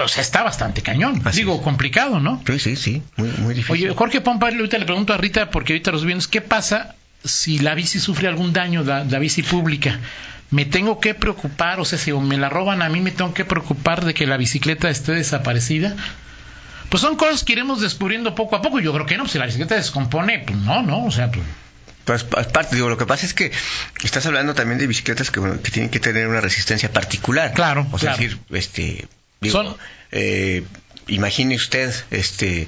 o 0.00 0.08
sea, 0.08 0.22
está 0.22 0.44
bastante 0.44 0.80
cañón. 0.80 1.22
Digo, 1.34 1.60
complicado, 1.60 2.20
¿no? 2.20 2.40
Sí, 2.46 2.58
sí, 2.60 2.76
sí, 2.76 3.02
muy, 3.16 3.30
muy 3.38 3.54
difícil. 3.54 3.86
Oye, 3.88 3.94
Jorge 3.96 4.20
Pompa, 4.20 4.46
ahorita 4.46 4.78
le 4.78 4.84
pregunto 4.84 5.12
a 5.12 5.16
Rita, 5.16 5.50
porque 5.50 5.72
ahorita 5.72 5.90
los 5.90 6.04
vienes, 6.04 6.28
¿qué 6.28 6.40
pasa 6.40 6.94
si 7.24 7.58
la 7.58 7.74
bici 7.74 7.98
sufre 7.98 8.28
algún 8.28 8.52
daño, 8.52 8.84
la 8.84 9.18
bici 9.18 9.42
pública? 9.42 9.98
Me 10.50 10.64
tengo 10.64 11.00
que 11.00 11.14
preocupar, 11.14 11.80
o 11.80 11.84
sea, 11.84 11.98
si 11.98 12.12
me 12.12 12.36
la 12.36 12.48
roban 12.48 12.82
a 12.82 12.88
mí, 12.88 13.00
me 13.00 13.12
tengo 13.12 13.32
que 13.34 13.44
preocupar 13.44 14.04
de 14.04 14.14
que 14.14 14.26
la 14.26 14.36
bicicleta 14.36 14.90
esté 14.90 15.12
desaparecida. 15.12 15.96
Pues 16.88 17.02
son 17.02 17.16
cosas 17.16 17.44
que 17.44 17.52
iremos 17.52 17.80
descubriendo 17.80 18.34
poco 18.34 18.56
a 18.56 18.62
poco. 18.62 18.80
Yo 18.80 18.92
creo 18.92 19.06
que 19.06 19.16
no, 19.16 19.28
si 19.28 19.38
la 19.38 19.46
bicicleta 19.46 19.76
descompone, 19.76 20.40
pues 20.40 20.58
no, 20.58 20.82
no, 20.82 21.04
o 21.04 21.10
sea, 21.10 21.30
pues... 21.30 21.44
Pues 22.04 22.26
aparte, 22.36 22.74
digo, 22.74 22.88
lo 22.88 22.96
que 22.96 23.06
pasa 23.06 23.26
es 23.26 23.34
que 23.34 23.52
estás 24.02 24.26
hablando 24.26 24.54
también 24.54 24.78
de 24.78 24.88
bicicletas 24.88 25.30
que, 25.30 25.40
que 25.62 25.70
tienen 25.70 25.90
que 25.90 26.00
tener 26.00 26.26
una 26.26 26.40
resistencia 26.40 26.92
particular. 26.92 27.52
Claro, 27.52 27.86
o 27.92 27.98
sea, 27.98 28.12
decir, 28.12 28.38
este, 28.50 29.06
digo, 29.40 29.78
eh, 30.10 30.64
imagine 31.06 31.54
usted, 31.54 31.94
este, 32.10 32.66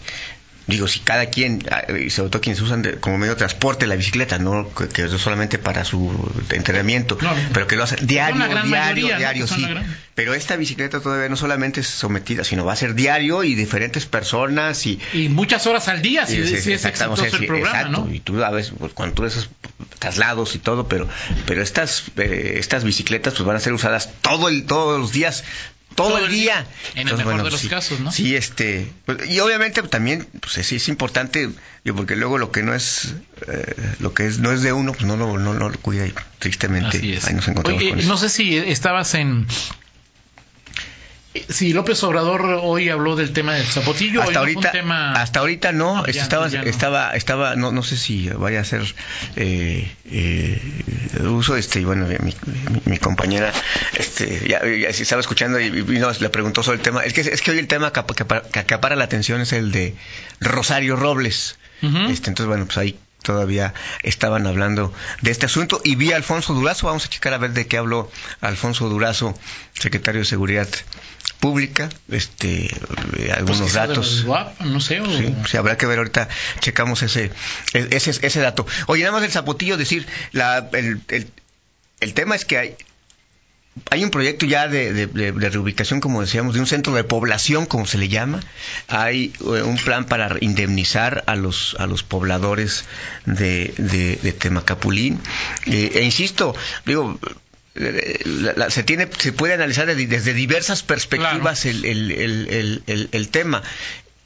digo, 0.67 0.89
si 0.89 1.01
cada 1.01 1.27
quien, 1.27 1.63
ah, 1.71 1.85
y 1.93 2.11
sobre 2.11 2.31
todo 2.31 2.43
quienes 2.43 2.61
usan 2.61 2.99
como 3.01 3.19
medio 3.19 3.35
de 3.35 3.39
transporte 3.39 3.87
la 3.87 3.97
bicicleta, 3.97 4.39
no 4.39 4.69
que, 4.75 5.05
es 5.05 5.11
solamente 5.13 5.59
para 5.59 5.85
su 5.85 6.11
entrenamiento, 6.51 7.19
pero 7.53 7.67
que 7.67 7.77
lo 7.77 7.85
hacen 7.85 8.07
diario, 8.07 8.43
diario, 8.65 9.17
diario, 9.17 9.47
sí. 9.47 9.67
Pero 10.15 10.35
esta 10.35 10.57
bicicleta 10.57 11.01
todavía 11.01 11.31
no 11.31 11.37
solamente 11.37 11.81
es 11.81 11.87
sometida, 11.87 12.45
sino 12.45 12.67
va 12.67 12.75
a 12.75 12.77
ser 12.77 12.95
diario 12.95 13.45
y 13.45 13.55
diferentes 13.55 14.05
personas 14.05 14.85
y... 14.85 15.01
Y 15.15 15.31
muchas 15.31 15.67
horas 15.67 15.89
al 15.89 16.03
día, 16.03 16.27
si, 16.27 16.37
es, 16.37 16.67
exitoso 16.67 17.25
el 17.25 17.47
programa, 17.47 17.89
¿no? 17.89 18.13
Y 18.13 18.21
tú 18.21 18.43
a 18.45 18.51
veces, 18.51 18.75
pues, 18.79 18.93
cuando 18.93 19.15
tú 19.15 19.25
esos 19.25 19.49
traslados 19.99 20.55
y 20.57 20.59
todo, 20.59 20.89
pero 20.89 21.09
pero 21.47 21.63
estas 21.63 22.05
eh, 22.17 22.57
estas 22.59 22.83
bicicletas 22.83 23.35
pues 23.35 23.47
van 23.47 23.57
a 23.57 23.61
ser 23.61 23.73
usadas 23.73 24.11
todo 24.21 24.49
el 24.49 24.67
todos 24.67 25.01
los 25.01 25.13
días 25.13 25.45
todo, 25.95 26.19
el 26.19 26.31
día. 26.31 26.67
En 26.95 27.09
el 27.09 27.17
mejor 27.17 27.43
de 27.43 27.51
los 27.51 27.67
casos, 27.67 28.01
¿no? 28.01 28.13
Sí, 28.13 28.37
este, 28.37 28.91
pues, 29.05 29.29
y 29.29 29.41
obviamente 29.41 29.83
también, 29.83 30.27
pues 30.41 30.67
sí 30.67 30.77
es 30.77 30.89
importante, 30.89 31.51
porque 31.95 32.17
luego 32.17 32.39
lo 32.39 32.51
que 32.51 32.63
no 32.63 32.75
es, 32.75 33.15
eh, 33.49 33.75
lo 33.99 34.15
que 34.15 34.27
es, 34.27 34.39
no 34.39 34.53
es 34.53 34.63
de 34.63 34.73
uno, 34.73 34.93
pues 34.93 35.05
no 35.05 35.17
lo, 35.17 35.39
no, 35.39 35.55
lo 35.55 35.71
cuida 35.79 36.07
y 36.07 36.15
tristemente 36.39 36.99
ahí 36.99 37.35
nos 37.35 37.49
encontramos 37.49 37.83
con 37.83 37.99
eso. 37.99 38.09
No 38.09 38.17
sé 38.17 38.29
si 38.29 38.57
estabas 38.57 39.15
en 39.15 39.47
Sí, 41.49 41.73
López 41.73 42.03
Obrador 42.05 42.43
hoy 42.63 42.91
habló 42.91 43.17
del 43.17 43.33
tema 43.33 43.55
del 43.55 43.67
zapotillo. 43.67 44.23
Hasta 44.23 44.41
ahorita, 44.41 44.73
hasta 45.15 45.41
ahorita 45.41 45.73
no. 45.73 46.05
estaba, 46.05 46.47
estaba, 46.49 47.11
estaba, 47.13 47.57
no, 47.57 47.73
no 47.73 47.83
sé 47.83 47.97
si 47.97 48.29
vaya 48.29 48.61
a 48.61 48.65
ser 48.65 48.83
eh, 49.37 49.91
eh, 50.11 50.61
uso. 51.23 51.57
Este, 51.57 51.83
bueno, 51.87 52.07
mi, 52.85 52.99
compañera, 52.99 53.51
este, 53.95 54.47
ya, 54.47 54.59
estaba 54.59 55.21
escuchando 55.21 55.59
y, 55.59 55.71
le 55.71 56.29
preguntó 56.29 56.63
sobre 56.63 56.77
el 56.77 56.83
tema. 56.83 57.03
Es 57.03 57.15
que 57.15 57.23
es 57.23 57.41
que 57.41 57.51
hoy 57.51 57.59
el 57.59 57.69
tema 57.69 57.93
que, 57.93 58.03
que, 58.05 58.59
acapara 58.59 58.95
la 58.95 59.05
atención 59.05 59.41
es 59.41 59.55
el 59.55 59.73
de 59.73 59.95
Rosario 60.41 60.97
Robles. 60.97 61.57
este, 61.81 62.29
entonces, 62.29 62.47
bueno, 62.47 62.67
pues 62.67 62.77
ahí 62.77 62.99
todavía 63.23 63.73
estaban 64.03 64.47
hablando 64.47 64.93
de 65.23 65.31
este 65.31 65.47
asunto 65.47 65.81
y 65.83 65.95
vi 65.95 66.13
a 66.13 66.17
Alfonso 66.17 66.53
Durazo, 66.53 66.89
vamos 66.89 67.07
a 67.07 67.09
checar 67.09 67.33
a 67.33 67.39
ver 67.39 67.53
de 67.53 67.67
qué 67.67 67.79
habló 67.79 68.11
Alfonso 68.41 68.89
Durazo, 68.89 69.39
secretario 69.73 70.21
de 70.21 70.25
Seguridad 70.27 70.69
pública, 71.43 71.89
este, 72.09 72.67
eh, 73.19 73.33
algunos 73.33 73.63
pues 73.63 73.73
datos. 73.73 74.25
no 74.61 74.79
sé. 74.79 75.03
Sí, 75.51 75.57
habrá 75.57 75.77
que 75.77 75.87
ver 75.87 75.99
ahorita, 75.99 76.29
checamos 76.61 77.03
ese, 77.03 77.33
ese, 77.73 78.11
ese 78.11 78.41
dato. 78.41 78.65
Oye, 78.87 79.03
nada 79.03 79.15
más 79.15 79.23
del 79.23 79.33
zapotillo, 79.33 79.77
decir, 79.77 80.07
la, 80.31 80.69
el, 80.73 81.01
el, 81.09 81.27
el 81.99 82.15
tema 82.15 82.37
es 82.37 82.45
que 82.45 82.59
hay, 82.59 82.77
hay 83.91 84.05
un 84.05 84.11
proyecto 84.11 84.47
ya 84.47 84.69
de, 84.69 85.09
de, 85.09 85.51
reubicación, 85.51 86.01
como 86.01 86.21
decíamos, 86.21 86.55
de 86.55 86.61
un 86.61 86.69
centro 86.69 86.95
de 86.95 87.03
población, 87.03 87.67
como 87.67 87.87
se 87.87 87.99
le 87.99 88.09
llama. 88.09 88.39
Hay 88.87 89.33
eh, 89.41 89.63
un 89.63 89.79
plan 89.79 90.05
para 90.05 90.37
indemnizar 90.41 91.25
a 91.27 91.35
los, 91.35 91.75
a 91.81 91.89
los 91.89 92.05
pobladores 92.05 92.85
de, 93.27 93.75
de 94.23 94.33
Temacapulín. 94.33 95.19
Eh, 95.67 95.91
e 95.95 96.03
insisto, 96.03 96.55
digo, 96.87 97.19
se 97.75 98.83
tiene 98.83 99.09
se 99.19 99.33
puede 99.33 99.55
analizar 99.55 99.87
desde 99.87 100.35
diversas 100.35 100.83
perspectivas 100.83 101.65
el, 101.65 101.85
el, 101.85 102.83
el, 102.87 103.09
el, 103.13 103.29
tema 103.29 103.63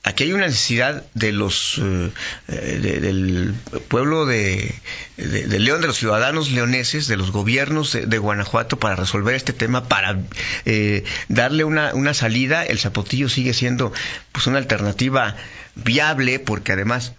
aquí 0.06 0.22
hay 0.22 0.32
una 0.32 0.46
necesidad 0.46 1.04
de 1.14 1.32
los 1.32 1.80
eh, 1.82 2.10
del 2.48 3.54
pueblo 3.88 4.24
de, 4.24 4.72
de, 5.16 5.58
León, 5.58 5.80
de 5.80 5.88
los 5.88 5.96
ciudadanos 5.96 6.52
leoneses, 6.52 7.08
de 7.08 7.16
los 7.16 7.32
gobiernos 7.32 7.92
de, 7.92 8.18
Guanajuato 8.18 8.78
para 8.78 8.94
resolver 8.94 9.34
este 9.34 9.52
tema, 9.52 9.88
para 9.88 10.16
eh, 10.64 11.02
darle 11.28 11.64
una, 11.64 11.92
una 11.94 12.14
salida. 12.14 12.64
El 12.64 12.78
zapotillo 12.78 13.28
sigue 13.28 13.52
siendo 13.52 13.92
pues 14.30 14.46
una 14.46 14.58
alternativa 14.58 15.36
viable 15.74 16.38
porque 16.38 16.72
además 16.72 17.12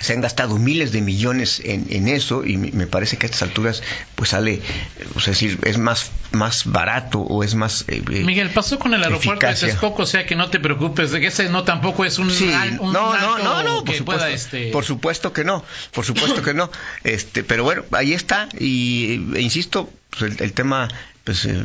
se 0.00 0.12
han 0.12 0.20
gastado 0.20 0.58
miles 0.58 0.92
de 0.92 1.00
millones 1.00 1.60
en, 1.64 1.86
en, 1.90 2.08
eso 2.08 2.44
y 2.44 2.56
me 2.56 2.86
parece 2.86 3.16
que 3.16 3.26
a 3.26 3.28
estas 3.28 3.42
alturas 3.42 3.82
pues 4.14 4.30
sale, 4.30 4.60
o 5.14 5.20
sea, 5.20 5.32
decir, 5.32 5.58
es 5.64 5.78
más 5.78 6.10
más 6.30 6.66
barato 6.66 7.20
o 7.20 7.42
es 7.42 7.54
más 7.54 7.84
eh, 7.88 8.02
eh, 8.10 8.24
Miguel, 8.24 8.50
pasó 8.50 8.78
con 8.78 8.94
el 8.94 9.02
aeropuerto 9.02 9.46
de 9.46 9.54
Texcoco, 9.54 10.02
o 10.02 10.06
sea 10.06 10.26
que 10.26 10.36
no 10.36 10.50
te 10.50 10.60
preocupes, 10.60 11.10
de 11.10 11.20
que 11.20 11.28
ese 11.28 11.48
no 11.48 11.64
tampoco 11.64 12.04
es 12.04 12.18
un, 12.18 12.30
sí, 12.30 12.50
no, 12.80 12.92
no, 12.92 13.38
no, 13.38 13.62
no, 13.62 13.84
por 13.84 13.94
supuesto, 13.94 14.26
este... 14.26 14.70
por 14.70 14.84
supuesto 14.84 15.32
que 15.32 15.44
no, 15.44 15.64
por 15.92 16.04
supuesto 16.04 16.42
que 16.42 16.54
no, 16.54 16.70
este, 17.04 17.42
pero 17.42 17.64
bueno, 17.64 17.84
ahí 17.92 18.12
está 18.12 18.48
y 18.58 19.20
e 19.34 19.40
insisto, 19.40 19.90
pues 20.10 20.40
el, 20.40 20.52
tema 20.52 20.88
pues 21.24 21.44
eh, 21.44 21.62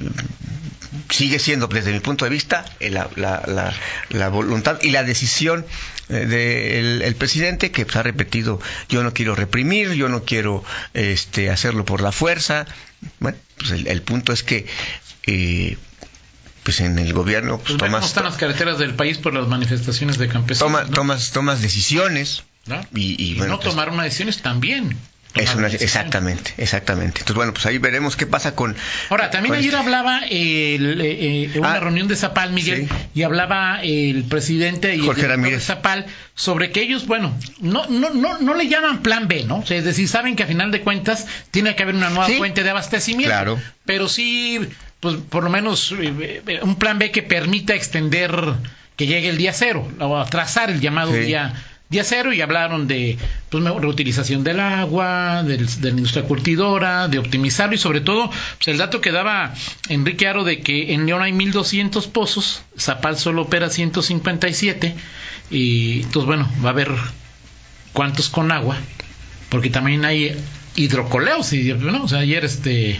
sigue 1.09 1.39
siendo, 1.39 1.67
desde 1.67 1.91
mi 1.91 1.99
punto 1.99 2.25
de 2.25 2.31
vista, 2.31 2.65
eh, 2.79 2.89
la, 2.89 3.09
la, 3.15 3.73
la, 4.09 4.29
voluntad 4.29 4.79
y 4.81 4.91
la 4.91 5.03
decisión 5.03 5.65
eh, 6.09 6.25
del 6.25 7.15
presidente 7.15 7.71
que 7.71 7.85
pues, 7.85 7.95
ha 7.95 8.03
repetido, 8.03 8.59
yo 8.89 9.03
no 9.03 9.13
quiero 9.13 9.35
reprimir, 9.35 9.93
yo 9.93 10.09
no 10.09 10.23
quiero 10.23 10.63
este, 10.93 11.49
hacerlo 11.49 11.85
por 11.85 12.01
la 12.01 12.11
fuerza. 12.11 12.65
Bueno, 13.19 13.37
pues 13.57 13.71
el, 13.71 14.01
punto 14.01 14.33
es 14.33 14.43
que... 14.43 14.65
Eh, 15.25 15.77
pues 16.63 16.79
en 16.79 16.97
el 16.97 17.11
gobierno 17.11 17.57
pues, 17.57 17.71
pues 17.71 17.77
tomas 17.77 18.05
están 18.05 18.23
las 18.23 18.37
carreteras 18.37 18.77
del 18.77 18.93
país 18.93 19.17
por 19.17 19.33
las 19.33 19.49
manifestaciones 19.49 20.17
de 20.17 20.29
campesinos 20.29 20.89
tomas 20.91 21.31
tomas 21.31 21.61
decisiones 21.61 22.43
y, 22.95 23.21
y, 23.21 23.37
no 23.37 23.59
pues, 23.59 23.69
tomar 23.69 23.89
una 23.89 24.03
decisión 24.03 24.29
es 24.29 24.41
también 24.41 24.97
exactamente, 25.35 26.53
exactamente. 26.57 27.19
Entonces, 27.19 27.35
bueno, 27.35 27.53
pues 27.53 27.65
ahí 27.65 27.77
veremos 27.77 28.15
qué 28.15 28.27
pasa 28.27 28.55
con. 28.55 28.75
Ahora, 29.09 29.31
también 29.31 29.55
ayer 29.55 29.75
hablaba 29.75 30.19
el, 30.19 31.01
eh, 31.01 31.45
eh 31.53 31.59
una 31.59 31.73
ah, 31.73 31.79
reunión 31.79 32.07
de 32.07 32.15
Zapal, 32.15 32.51
Miguel, 32.51 32.87
y 33.15 33.23
hablaba 33.23 33.81
el 33.81 34.23
presidente 34.25 34.95
y 34.95 34.99
Jorge 34.99 35.25
el 35.25 35.41
de 35.41 35.59
Zapal 35.59 36.05
sobre 36.35 36.71
que 36.71 36.81
ellos, 36.81 37.07
bueno, 37.07 37.35
no, 37.59 37.87
no, 37.87 38.11
no, 38.11 38.37
no 38.39 38.53
le 38.53 38.67
llaman 38.67 39.01
plan 39.01 39.27
B, 39.27 39.45
¿no? 39.45 39.57
O 39.59 39.65
sea, 39.65 39.77
es 39.77 39.85
decir, 39.85 40.07
saben 40.07 40.35
que 40.35 40.43
a 40.43 40.47
final 40.47 40.71
de 40.71 40.81
cuentas 40.81 41.25
tiene 41.51 41.75
que 41.75 41.83
haber 41.83 41.95
una 41.95 42.09
nueva 42.09 42.27
fuente 42.29 42.63
de 42.63 42.69
abastecimiento. 42.69 43.29
Claro. 43.29 43.59
Pero 43.85 44.09
sí, 44.09 44.59
pues 44.99 45.17
por 45.29 45.43
lo 45.43 45.49
menos 45.49 45.93
eh, 45.99 46.41
eh, 46.47 46.59
un 46.61 46.75
plan 46.75 46.99
B 46.99 47.11
que 47.11 47.23
permita 47.23 47.75
extender 47.75 48.53
que 48.95 49.07
llegue 49.07 49.29
el 49.29 49.37
día 49.37 49.53
cero, 49.53 49.91
o 49.99 50.17
atrasar 50.17 50.69
el 50.69 50.79
llamado 50.79 51.11
día 51.13 51.53
día 51.93 52.03
cero 52.03 52.33
y 52.33 52.41
hablaron 52.41 52.87
de 52.87 53.17
pues, 53.49 53.63
reutilización 53.63 54.43
del 54.43 54.59
agua, 54.59 55.43
de 55.43 55.65
la 55.81 55.89
industria 55.89 56.23
curtidora, 56.23 57.07
de 57.07 57.19
optimizarlo 57.19 57.75
y 57.75 57.77
sobre 57.77 58.01
todo 58.01 58.29
pues, 58.29 58.67
el 58.67 58.77
dato 58.77 58.99
que 58.99 59.11
daba 59.11 59.53
Enrique 59.87 60.27
Aro 60.27 60.43
de 60.43 60.59
que 60.59 60.93
en 60.93 61.05
León 61.05 61.21
hay 61.21 61.31
1.200 61.31 62.11
pozos, 62.11 62.63
Zapal 62.77 63.17
solo 63.17 63.43
opera 63.43 63.69
157 63.69 64.95
y 65.49 66.01
entonces 66.01 66.25
bueno, 66.27 66.49
va 66.63 66.69
a 66.69 66.73
haber 66.73 66.91
cuántos 67.93 68.27
con 68.29 68.51
agua, 68.51 68.77
porque 69.49 69.69
también 69.69 70.03
hay 70.03 70.35
hidrocoleos 70.75 71.53
y 71.53 71.71
bueno, 71.73 72.03
o 72.03 72.07
sea, 72.07 72.19
ayer 72.19 72.43
este 72.43 72.91
eh, 72.91 72.99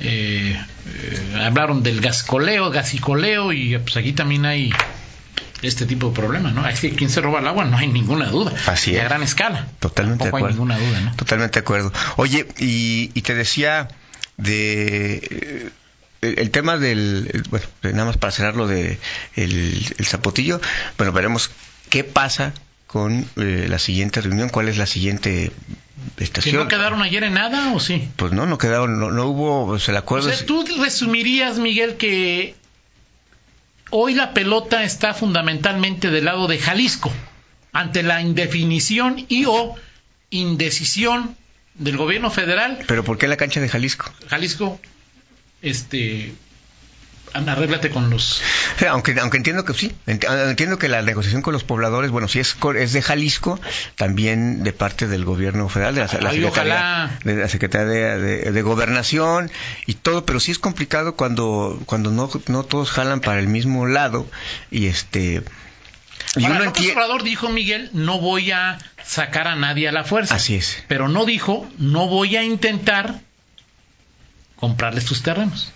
eh, 0.00 1.36
hablaron 1.44 1.82
del 1.82 2.00
gascoleo, 2.00 2.70
gasicoleo 2.70 3.52
y 3.52 3.78
pues 3.78 3.96
aquí 3.96 4.12
también 4.12 4.44
hay 4.44 4.72
este 5.66 5.86
tipo 5.86 6.08
de 6.08 6.14
problema, 6.14 6.50
¿no? 6.50 6.66
Es 6.68 6.80
que 6.80 6.90
quien 6.94 7.10
se 7.10 7.20
roba 7.20 7.40
el 7.40 7.46
agua 7.46 7.64
no 7.64 7.76
hay 7.76 7.88
ninguna 7.88 8.26
duda. 8.26 8.52
Así 8.66 8.94
es. 8.94 9.02
A 9.02 9.04
gran 9.04 9.22
escala. 9.22 9.68
Totalmente 9.80 10.24
de 10.24 10.28
acuerdo. 10.28 10.46
hay 10.46 10.52
ninguna 10.52 10.78
duda, 10.78 11.00
¿no? 11.00 11.16
Totalmente 11.16 11.54
de 11.54 11.60
acuerdo. 11.60 11.92
Oye, 12.16 12.46
y, 12.58 13.08
te 13.22 13.34
decía 13.34 13.88
de 14.36 15.14
eh, 15.14 15.70
el, 16.20 16.50
tema 16.50 16.76
del 16.76 17.44
bueno, 17.50 17.66
nada 17.82 18.04
más 18.04 18.16
para 18.16 18.30
cerrarlo 18.32 18.66
de 18.66 18.98
el, 19.36 19.94
zapotillo, 20.04 20.60
bueno, 20.98 21.12
veremos 21.12 21.50
qué 21.90 22.04
pasa 22.04 22.52
con 22.86 23.26
eh, 23.36 23.66
la 23.68 23.78
siguiente 23.78 24.20
reunión, 24.20 24.48
cuál 24.48 24.68
es 24.68 24.76
la 24.76 24.86
siguiente 24.86 25.52
estación. 26.18 26.56
¿No 26.56 26.68
quedaron 26.68 27.02
ayer 27.02 27.24
en 27.24 27.34
nada 27.34 27.72
o 27.72 27.80
sí? 27.80 28.08
Pues 28.16 28.32
no, 28.32 28.46
no 28.46 28.58
quedaron, 28.58 28.98
no, 28.98 29.26
hubo, 29.26 29.66
pues, 29.66 29.88
el 29.88 29.96
acuerdo. 29.96 30.28
O 30.28 30.32
sea, 30.32 30.46
tú 30.46 30.64
resumirías, 30.80 31.58
Miguel, 31.58 31.96
que 31.96 32.54
hoy 33.96 34.14
la 34.14 34.34
pelota 34.34 34.82
está 34.82 35.14
fundamentalmente 35.14 36.10
del 36.10 36.24
lado 36.24 36.48
de 36.48 36.58
Jalisco, 36.58 37.12
ante 37.72 38.02
la 38.02 38.20
indefinición 38.20 39.24
y 39.28 39.44
o 39.44 39.76
indecisión 40.30 41.36
del 41.74 41.96
gobierno 41.96 42.28
federal. 42.30 42.80
¿Pero 42.88 43.04
por 43.04 43.18
qué 43.18 43.28
la 43.28 43.36
cancha 43.36 43.60
de 43.60 43.68
Jalisco? 43.68 44.12
Jalisco, 44.26 44.80
este, 45.62 46.34
arréglate 47.34 47.90
con 47.90 48.10
los... 48.10 48.40
aunque, 48.88 49.18
aunque 49.20 49.36
entiendo 49.36 49.64
que 49.64 49.74
sí, 49.74 49.92
entiendo 50.06 50.78
que 50.78 50.88
la 50.88 51.02
negociación 51.02 51.42
con 51.42 51.52
los 51.52 51.64
pobladores, 51.64 52.10
bueno, 52.10 52.28
si 52.28 52.40
es, 52.40 52.56
es 52.76 52.92
de 52.92 53.02
Jalisco, 53.02 53.60
también 53.96 54.62
de 54.62 54.72
parte 54.72 55.08
del 55.08 55.24
gobierno 55.24 55.68
federal, 55.68 55.94
de 55.94 56.00
la, 56.02 56.08
Secretaría, 56.08 57.18
de, 57.24 57.36
la 57.36 57.48
Secretaría 57.48 58.16
de, 58.16 58.62
Gobernación 58.62 59.50
y 59.86 59.94
todo, 59.94 60.24
pero 60.24 60.40
sí 60.40 60.52
es 60.52 60.58
complicado 60.58 61.16
cuando, 61.16 61.80
cuando 61.86 62.10
no, 62.10 62.30
no 62.46 62.62
todos 62.62 62.90
jalan 62.90 63.20
para 63.20 63.40
el 63.40 63.48
mismo 63.48 63.86
lado 63.86 64.26
y 64.70 64.86
este... 64.86 65.42
Y 66.36 66.46
Obrador 66.46 67.22
dijo, 67.22 67.48
Miguel, 67.48 67.90
no 67.92 68.18
voy 68.18 68.50
a 68.50 68.78
sacar 69.04 69.46
a 69.46 69.54
nadie 69.54 69.88
a 69.88 69.92
la 69.92 70.02
fuerza. 70.02 70.34
Así 70.34 70.56
es. 70.56 70.82
Pero 70.88 71.08
no 71.08 71.26
dijo, 71.26 71.68
no 71.78 72.08
voy 72.08 72.34
a 72.36 72.42
intentar 72.42 73.20
comprarles 74.56 75.04
tus 75.04 75.22
terrenos 75.22 75.73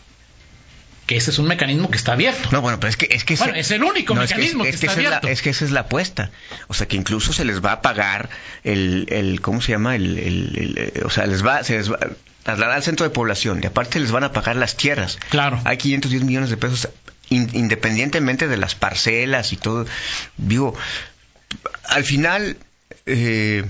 que 1.09 1.17
ese 1.17 1.31
es 1.31 1.39
un 1.39 1.47
mecanismo 1.47 1.91
que 1.91 1.97
está 1.97 2.13
abierto. 2.13 2.51
No, 2.53 2.61
bueno, 2.61 2.79
pero 2.79 2.91
es 2.91 2.99
que 2.99 3.09
es 3.11 3.25
que 3.25 3.33
es 3.33 3.71
el 3.71 3.83
único 3.83 4.15
mecanismo 4.15 4.63
que, 4.63 4.69
está 4.69 4.93
abierto. 4.93 5.27
Es, 5.27 5.41
que 5.41 5.49
esa 5.49 5.65
es 5.65 5.71
la 5.71 5.81
apuesta. 5.81 6.31
O 6.67 6.75
sea, 6.75 6.87
que 6.87 6.97
incluso 6.97 7.33
se 7.33 7.47
les 7.47 7.65
va 7.65 7.73
a 7.73 7.81
pagar 7.81 8.29
el, 8.63 9.07
el 9.09 9.41
¿cómo 9.41 9.63
se 9.63 9.73
llama? 9.73 9.97
El, 9.97 10.19
el, 10.19 11.03
o 11.07 11.09
sea, 11.09 11.27
les 11.27 11.45
va, 11.45 11.65
se 11.65 11.79
les 11.79 11.91
va 11.91 11.95
a 11.97 12.09
trasladar 12.43 12.77
al 12.77 12.83
centro 12.83 13.05
de 13.05 13.11
población 13.11 13.61
y 13.63 13.67
aparte 13.67 14.01
les 14.01 14.11
van 14.11 14.23
a 14.23 14.33
pagar 14.33 14.57
las 14.57 14.77
tierras. 14.77 15.19
Claro. 15.31 15.59
Hay 15.65 15.79
510 15.79 16.25
millones 16.25 16.51
de 16.51 16.59
pesos 16.59 16.91
independientemente 17.31 18.47
de 18.47 18.59
las 18.59 18.75
parcelas 18.75 19.55
y 19.55 19.57
todo. 19.57 19.87
Digo, 20.37 20.77
al 21.85 22.05
final 22.05 22.59
eh, 23.07 23.65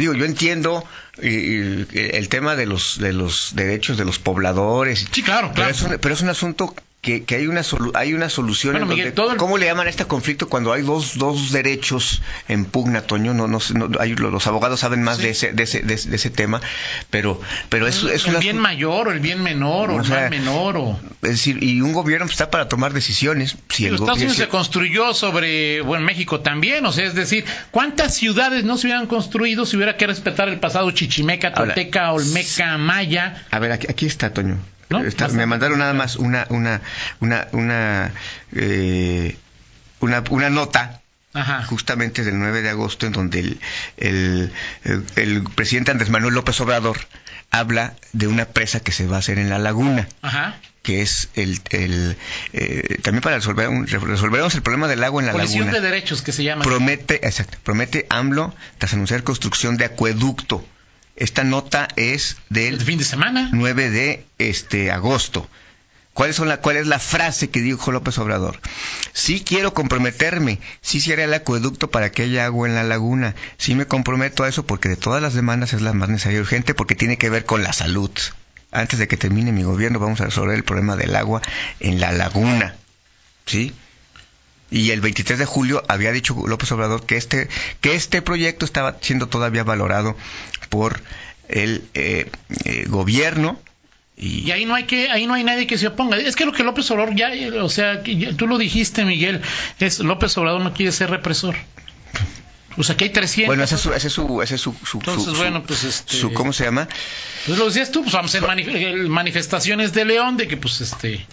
digo, 0.00 0.14
yo 0.14 0.24
entiendo 0.24 0.84
el 1.18 2.28
tema 2.28 2.56
de 2.56 2.66
los 2.66 2.98
de 2.98 3.12
los 3.12 3.52
derechos 3.54 3.96
de 3.98 4.04
los 4.04 4.18
pobladores. 4.18 5.06
Sí, 5.12 5.22
claro, 5.22 5.52
Pero 5.54 5.68
es 5.68 5.82
un, 5.82 5.98
pero 6.00 6.14
es 6.14 6.22
un 6.22 6.28
asunto 6.28 6.74
que, 7.00 7.24
que 7.24 7.36
hay 7.36 7.46
una 7.46 7.62
solu- 7.62 7.92
hay 7.94 8.12
una 8.12 8.28
solución 8.28 8.74
Bueno, 8.74 8.84
en 8.84 8.90
Miguel, 8.90 9.04
donde- 9.06 9.16
todo 9.16 9.32
el- 9.32 9.38
¿cómo 9.38 9.56
le 9.56 9.64
llaman 9.64 9.86
a 9.86 9.90
este 9.90 10.04
conflicto 10.04 10.50
cuando 10.50 10.70
hay 10.74 10.82
dos, 10.82 11.16
dos 11.16 11.50
derechos 11.50 12.20
en 12.46 12.66
pugna 12.66 13.00
Toño 13.00 13.32
no 13.32 13.48
no, 13.48 13.58
no- 13.74 13.98
hay- 13.98 14.14
los 14.16 14.46
abogados 14.46 14.80
saben 14.80 15.02
más 15.02 15.16
Sí. 15.16 15.22
de 15.22 15.30
ese 15.30 15.52
de 15.52 15.62
ese, 15.62 15.80
de, 15.80 15.94
ese- 15.94 16.10
de 16.10 16.16
ese 16.16 16.28
tema 16.28 16.60
pero 17.08 17.40
pero 17.70 17.86
es, 17.86 18.02
es 18.02 18.24
el 18.24 18.30
una 18.32 18.38
bien 18.40 18.58
mayor 18.58 19.08
o 19.08 19.12
el 19.12 19.20
bien 19.20 19.42
menor 19.42 19.90
o, 19.90 19.94
O 19.96 20.00
el 20.00 20.04
sea, 20.04 20.20
mal 20.22 20.30
menor 20.30 20.76
o 20.76 21.00
es 21.22 21.30
decir 21.30 21.62
y 21.64 21.80
un 21.80 21.94
gobierno 21.94 22.26
está 22.26 22.50
para 22.50 22.68
tomar 22.68 22.92
decisiones 22.92 23.56
si 23.70 23.86
el 23.86 23.94
Estados 23.94 24.18
Unidos 24.18 24.36
se 24.36 24.48
construyó 24.48 25.14
sobre, 25.14 25.80
bueno, 25.80 26.04
México 26.04 26.40
también, 26.40 26.84
o 26.84 26.92
sea, 26.92 27.06
es 27.06 27.14
decir, 27.14 27.46
¿cuántas 27.70 28.14
ciudades 28.14 28.64
no 28.64 28.76
se 28.76 28.88
hubieran 28.88 29.06
construido 29.06 29.64
si 29.64 29.76
hubiera 29.76 29.96
que 29.96 30.06
respetar 30.06 30.50
el 30.50 30.60
pasado 30.60 30.90
chichimeca, 30.90 31.54
tolteca, 31.54 32.12
olmeca, 32.12 32.76
maya? 32.76 33.42
A 33.50 33.58
ver, 33.58 33.72
aquí, 33.72 33.86
aquí 33.88 34.04
está, 34.06 34.34
Toño. 34.34 34.58
¿No? 34.90 34.98
Está- 34.98 35.24
Bastante 35.24 35.36
me 35.36 35.46
mandaron 35.46 35.78
nada 35.78 35.94
más 35.94 36.16
una 36.16 36.46
una 36.50 36.80
una 37.20 37.46
una 37.52 38.12
eh, 38.54 39.36
una, 40.00 40.22
una 40.30 40.50
nota 40.50 41.00
Ajá. 41.32 41.62
justamente 41.64 42.24
del 42.24 42.38
9 42.38 42.60
de 42.62 42.70
agosto 42.70 43.06
en 43.06 43.12
donde 43.12 43.38
el, 43.40 43.60
el, 43.96 44.52
el- 44.84 45.04
el 45.16 45.42
presidente 45.44 45.90
Andrés 45.92 46.10
Manuel 46.10 46.34
López 46.34 46.60
Obrador 46.60 46.98
habla 47.52 47.94
de 48.12 48.26
una 48.26 48.46
presa 48.46 48.80
que 48.80 48.92
se 48.92 49.06
va 49.06 49.16
a 49.16 49.18
hacer 49.20 49.38
en 49.38 49.48
la 49.48 49.58
laguna 49.58 50.08
Ajá. 50.22 50.56
que 50.82 51.02
es 51.02 51.28
el, 51.34 51.60
el 51.70 52.16
eh, 52.52 52.98
también 53.02 53.22
para 53.22 53.36
resolver 53.36 53.68
un- 53.68 53.86
resolveremos 53.86 54.54
el 54.56 54.62
problema 54.62 54.88
del 54.88 55.04
agua 55.04 55.22
en 55.22 55.26
la 55.28 55.34
laguna 55.34 55.70
de 55.72 55.80
derechos 55.80 56.22
que 56.22 56.32
se 56.32 56.42
llama. 56.42 56.64
promete, 56.64 57.24
exacto, 57.26 57.58
promete 57.62 58.06
AMLO 58.10 58.54
tras 58.78 58.92
anunciar 58.94 59.22
construcción 59.22 59.76
de 59.76 59.84
acueducto. 59.84 60.66
Esta 61.16 61.44
nota 61.44 61.88
es 61.96 62.36
del 62.48 62.74
el 62.74 62.80
fin 62.80 62.98
de 62.98 63.04
semana. 63.04 63.50
9 63.52 63.90
de 63.90 64.26
este 64.38 64.90
agosto. 64.90 65.48
¿Cuál 66.12 66.30
es, 66.30 66.38
la, 66.40 66.60
¿Cuál 66.60 66.76
es 66.76 66.86
la 66.86 66.98
frase 66.98 67.50
que 67.50 67.60
dijo 67.60 67.92
López 67.92 68.18
Obrador? 68.18 68.58
Sí 69.12 69.42
quiero 69.42 69.72
comprometerme, 69.72 70.58
sí 70.80 71.12
hará 71.12 71.24
el 71.24 71.32
acueducto 71.32 71.90
para 71.90 72.10
que 72.10 72.24
haya 72.24 72.44
agua 72.44 72.68
en 72.68 72.74
la 72.74 72.82
laguna. 72.82 73.34
Sí 73.58 73.74
me 73.74 73.86
comprometo 73.86 74.42
a 74.42 74.48
eso 74.48 74.66
porque 74.66 74.88
de 74.88 74.96
todas 74.96 75.22
las 75.22 75.34
demandas 75.34 75.72
es 75.72 75.82
la 75.82 75.92
más 75.92 76.08
necesaria 76.08 76.38
y 76.38 76.42
urgente 76.42 76.74
porque 76.74 76.94
tiene 76.94 77.16
que 77.16 77.30
ver 77.30 77.46
con 77.46 77.62
la 77.62 77.72
salud. 77.72 78.10
Antes 78.72 78.98
de 78.98 79.08
que 79.08 79.16
termine 79.16 79.52
mi 79.52 79.62
gobierno 79.62 79.98
vamos 79.98 80.20
a 80.20 80.26
resolver 80.26 80.56
el 80.56 80.64
problema 80.64 80.96
del 80.96 81.14
agua 81.14 81.42
en 81.78 82.00
la 82.00 82.12
laguna. 82.12 82.74
¿Sí? 83.46 83.72
Y 84.70 84.90
el 84.92 85.00
23 85.00 85.38
de 85.38 85.46
julio 85.46 85.82
había 85.88 86.12
dicho 86.12 86.36
López 86.46 86.70
Obrador 86.72 87.04
que 87.04 87.16
este, 87.16 87.48
que 87.80 87.94
este 87.94 88.22
proyecto 88.22 88.64
estaba 88.64 88.96
siendo 89.00 89.26
todavía 89.28 89.64
valorado 89.64 90.16
por 90.68 91.02
el 91.48 91.82
eh, 91.94 92.30
eh, 92.64 92.84
gobierno. 92.88 93.60
Y, 94.16 94.40
Y 94.46 94.50
ahí 94.52 94.64
no 94.66 94.74
hay 94.74 94.84
que, 94.84 95.10
ahí 95.10 95.26
no 95.26 95.34
hay 95.34 95.42
nadie 95.44 95.66
que 95.66 95.76
se 95.78 95.86
oponga. 95.88 96.16
Es 96.18 96.36
que 96.36 96.44
lo 96.44 96.52
que 96.52 96.62
López 96.62 96.90
Obrador 96.90 97.16
ya, 97.16 97.30
o 97.62 97.68
sea, 97.68 98.02
ya- 98.04 98.36
tú 98.36 98.46
lo 98.46 98.58
dijiste, 98.58 99.04
Miguel, 99.04 99.40
es 99.80 99.98
López 99.98 100.36
Obrador 100.38 100.60
no 100.60 100.72
quiere 100.74 100.92
ser 100.92 101.10
represor. 101.10 101.56
O 102.76 102.84
sea, 102.84 102.96
que 102.96 103.04
hay 103.06 103.10
300. 103.10 103.48
bueno, 103.48 103.64
ese 103.64 103.74
es 103.74 103.80
su, 103.80 103.92
ese 103.92 104.06
es 104.06 104.12
su, 104.12 104.40
ese 104.42 104.54
es 104.54 104.60
su, 104.60 104.72
su- 104.84 104.98
Entonces, 104.98 105.32
su- 105.32 105.36
bueno, 105.38 105.64
pues, 105.64 105.82
este- 105.82 106.14
su- 106.16 106.32
¿cómo 106.32 106.52
se 106.52 106.64
llama? 106.64 106.86
Pues 107.46 107.58
lo 107.58 107.66
decías 107.66 107.90
tú, 107.90 108.02
pues 108.02 108.12
vamos 108.14 108.32
a 108.34 108.38
hacer 108.38 108.48
manif- 108.48 109.08
manifestaciones 109.08 109.92
de 109.92 110.04
León 110.04 110.36
de 110.36 110.46
que 110.46 110.56
pues 110.56 110.80
este 110.80 111.26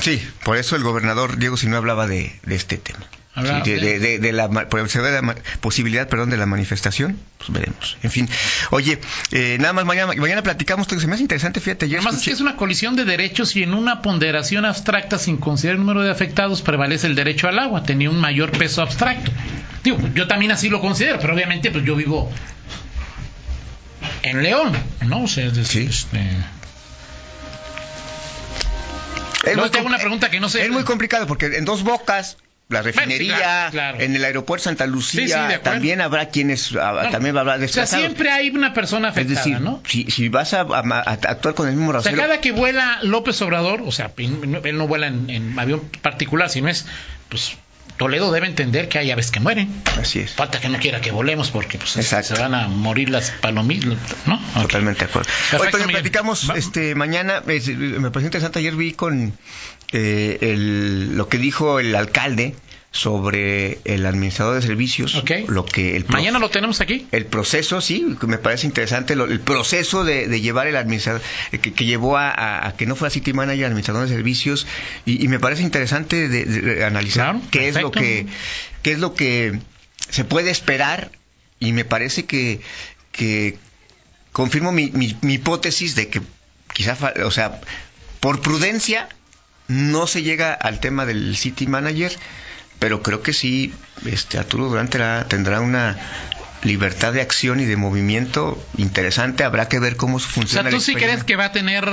Sí, 0.00 0.22
por 0.44 0.56
eso 0.56 0.76
el 0.76 0.82
gobernador 0.82 1.38
Diego 1.38 1.56
Sinú 1.56 1.76
hablaba 1.76 2.06
de, 2.06 2.38
de 2.44 2.54
este 2.54 2.76
tema. 2.76 3.06
Hablaba 3.34 3.64
Sí, 3.64 3.72
de, 3.72 4.32
la, 4.32 4.48
posibilidad, 5.60 6.08
perdón, 6.08 6.30
de 6.30 6.38
la 6.38 6.46
manifestación, 6.46 7.18
pues 7.36 7.50
veremos. 7.52 7.98
En 8.02 8.10
fin, 8.10 8.28
oye, 8.70 8.98
eh, 9.30 9.58
nada 9.60 9.74
más 9.74 9.84
mañana, 9.84 10.14
mañana 10.16 10.42
platicamos, 10.42 10.86
se 10.86 11.06
me 11.06 11.14
hace 11.14 11.22
interesante, 11.22 11.60
fíjate, 11.60 11.84
Además 11.84 12.16
es 12.16 12.22
que 12.22 12.30
es 12.30 12.40
una 12.40 12.56
colisión 12.56 12.96
de 12.96 13.04
derechos 13.04 13.54
y 13.56 13.62
en 13.62 13.74
una 13.74 14.00
ponderación 14.00 14.64
abstracta 14.64 15.18
sin 15.18 15.36
considerar 15.36 15.74
el 15.74 15.80
número 15.80 16.02
de 16.02 16.10
afectados 16.10 16.62
prevalece 16.62 17.08
el 17.08 17.14
derecho 17.14 17.46
al 17.46 17.58
agua, 17.58 17.82
tenía 17.82 18.08
un 18.08 18.18
mayor 18.18 18.52
peso 18.52 18.80
abstracto. 18.80 19.30
Digo, 19.84 19.98
yo 20.14 20.26
también 20.26 20.52
así 20.52 20.70
lo 20.70 20.80
considero, 20.80 21.18
pero 21.20 21.34
obviamente 21.34 21.70
pues 21.70 21.84
yo 21.84 21.94
vivo 21.94 22.32
en 24.22 24.42
León, 24.42 24.72
¿no? 25.06 25.24
O 25.24 25.28
sea, 25.28 25.46
es 25.46 25.54
decir, 25.54 25.90
este, 25.90 26.20
Es 29.52 29.56
muy 29.56 29.70
te 29.70 29.78
hago 29.78 29.86
una 29.88 29.98
pregunta 29.98 30.30
que 30.30 30.40
no 30.40 30.48
sé. 30.48 30.64
Es 30.64 30.70
muy 30.70 30.84
complicado 30.84 31.26
porque 31.26 31.46
en 31.46 31.64
dos 31.64 31.82
bocas, 31.82 32.36
la 32.68 32.82
refinería, 32.82 33.36
claro, 33.36 33.70
claro. 33.70 34.00
en 34.00 34.16
el 34.16 34.24
aeropuerto 34.24 34.64
Santa 34.64 34.86
Lucía, 34.86 35.48
Sí, 35.48 35.54
sí, 35.54 35.60
también 35.62 36.00
habrá 36.00 36.30
quienes, 36.30 36.74
ah, 36.74 36.92
Bueno, 36.94 37.10
también 37.10 37.36
habrá 37.38 37.52
o 37.52 37.56
sea, 37.56 37.60
desplazados. 37.62 38.04
siempre 38.04 38.30
hay 38.30 38.50
una 38.50 38.74
persona 38.74 39.08
es 39.08 39.12
afectada, 39.12 39.38
decir, 39.44 39.60
¿no? 39.60 39.80
si, 39.86 40.10
si 40.10 40.28
vas 40.28 40.52
a, 40.52 40.62
a- 40.62 40.82
a 40.82 41.12
actuar 41.12 41.54
con 41.54 41.68
el 41.68 41.76
mismo 41.76 41.90
O 41.90 41.92
sea, 42.02 42.10
rasero, 42.10 42.16
cada 42.18 42.40
que 42.40 42.50
vuela 42.50 42.98
López 43.02 43.40
Obrador, 43.42 43.82
o 43.86 43.92
sea, 43.92 44.10
él 44.16 44.76
no 44.78 44.88
vuela 44.88 45.06
en, 45.06 45.30
en 45.30 45.56
avión 45.58 45.80
particular, 46.02 46.50
sino 46.50 46.68
es, 46.68 46.86
pues, 47.28 47.56
Toledo 47.96 48.30
debe 48.30 48.46
entender 48.46 48.88
que 48.88 48.98
hay 48.98 49.10
aves 49.10 49.30
que 49.30 49.40
mueren. 49.40 49.68
así 50.00 50.18
es. 50.20 50.32
Falta 50.32 50.60
que 50.60 50.68
no 50.68 50.78
quiera 50.78 51.00
que 51.00 51.10
volemos 51.12 51.50
porque 51.50 51.78
pues, 51.78 51.96
Exacto. 51.96 52.34
se 52.36 52.40
van 52.42 52.54
a 52.54 52.68
morir 52.68 53.08
las 53.08 53.30
palomitas, 53.30 53.96
¿no? 54.26 54.38
Totalmente 54.54 55.00
de 55.06 55.10
acuerdo. 55.10 55.30
Perfecto, 55.50 55.78
Hoy 55.78 55.84
platicamos 55.84 56.50
Va- 56.50 56.54
este, 56.58 56.94
mañana. 56.94 57.42
es- 57.46 57.68
me 57.68 58.10
pareció 58.10 58.26
interesante. 58.26 58.58
Ayer 58.58 58.74
vi 58.76 58.92
con 58.92 59.32
eh, 59.92 60.38
el- 60.40 61.16
lo 61.16 61.28
que 61.28 61.38
dijo 61.38 61.78
el 61.80 61.94
alcalde 61.94 62.54
sobre 62.92 63.78
el 63.84 64.06
administrador 64.06 64.54
de 64.54 64.62
servicios. 64.62 65.22
Lo 65.48 65.64
que 65.66 65.96
el 65.96 66.06
Mañana 66.08 66.38
lo 66.38 66.48
tenemos 66.50 66.80
aquí. 66.80 67.06
el 67.12 67.26
proceso, 67.26 67.80
sí, 67.80 68.16
que 68.18 68.26
me 68.26 68.38
parece 68.38 68.66
interesante, 68.66 69.16
lo- 69.16 69.26
el 69.26 69.40
proceso 69.40 70.04
de, 70.04 70.28
de 70.28 70.40
llevar 70.40 70.66
el 70.66 70.76
administrador, 70.76 71.20
eh, 71.52 71.58
que, 71.58 71.72
que 71.74 71.84
llevó 71.84 72.16
a, 72.16 72.30
a- 72.30 72.68
a 72.68 72.76
que 72.76 72.86
no 72.86 72.96
fuera 72.96 73.10
City 73.10 73.32
Manager, 73.34 73.66
administrador 73.66 74.08
de 74.08 74.14
servicios, 74.14 74.66
y, 75.04 75.22
y 75.22 75.28
me 75.28 75.38
parece 75.38 75.62
interesante 75.62 76.28
de, 76.28 76.44
de 76.46 76.84
analizar 76.84 77.32
Claro, 77.32 77.42
qué 77.50 77.68
es 77.68 77.74
lo 77.80 77.90
que 77.90 78.26
qué 78.82 78.92
es 78.92 78.98
lo 78.98 79.14
que 79.14 79.58
se 80.08 80.24
puede 80.24 80.50
esperar, 80.50 81.10
y 81.60 81.72
me 81.72 81.84
parece 81.84 82.24
que, 82.24 82.60
que 83.12 83.58
confirmo 84.32 84.72
mi, 84.72 84.90
mi- 84.92 85.16
mi 85.20 85.34
hipótesis 85.34 85.94
de 85.96 86.08
que 86.08 86.22
quizá, 86.72 86.96
o 87.24 87.30
sea, 87.30 87.60
por 88.20 88.40
prudencia 88.40 89.08
no 89.68 90.06
se 90.06 90.22
llega 90.22 90.54
al 90.54 90.78
tema 90.80 91.04
del 91.06 91.36
City 91.36 91.66
Manager, 91.66 92.16
pero 92.78 93.02
creo 93.02 93.22
que 93.22 93.32
sí, 93.32 93.72
este 94.04 94.38
Arturo 94.38 94.68
Durante 94.68 94.98
la- 94.98 95.24
tendrá 95.28 95.60
una 95.60 95.96
libertad 96.62 97.12
de 97.12 97.20
acción 97.20 97.60
y 97.60 97.64
de 97.64 97.76
movimiento 97.76 98.62
interesante. 98.76 99.44
Habrá 99.44 99.68
que 99.68 99.78
ver 99.78 99.96
cómo 99.96 100.16
O 100.16 100.20
sea, 100.20 100.28
funciona. 100.30 100.70
tú 100.70 100.80
sí 100.80 100.94
crees 100.94 101.22
que 101.24 101.36
va 101.36 101.46
a 101.46 101.52
tener... 101.52 101.86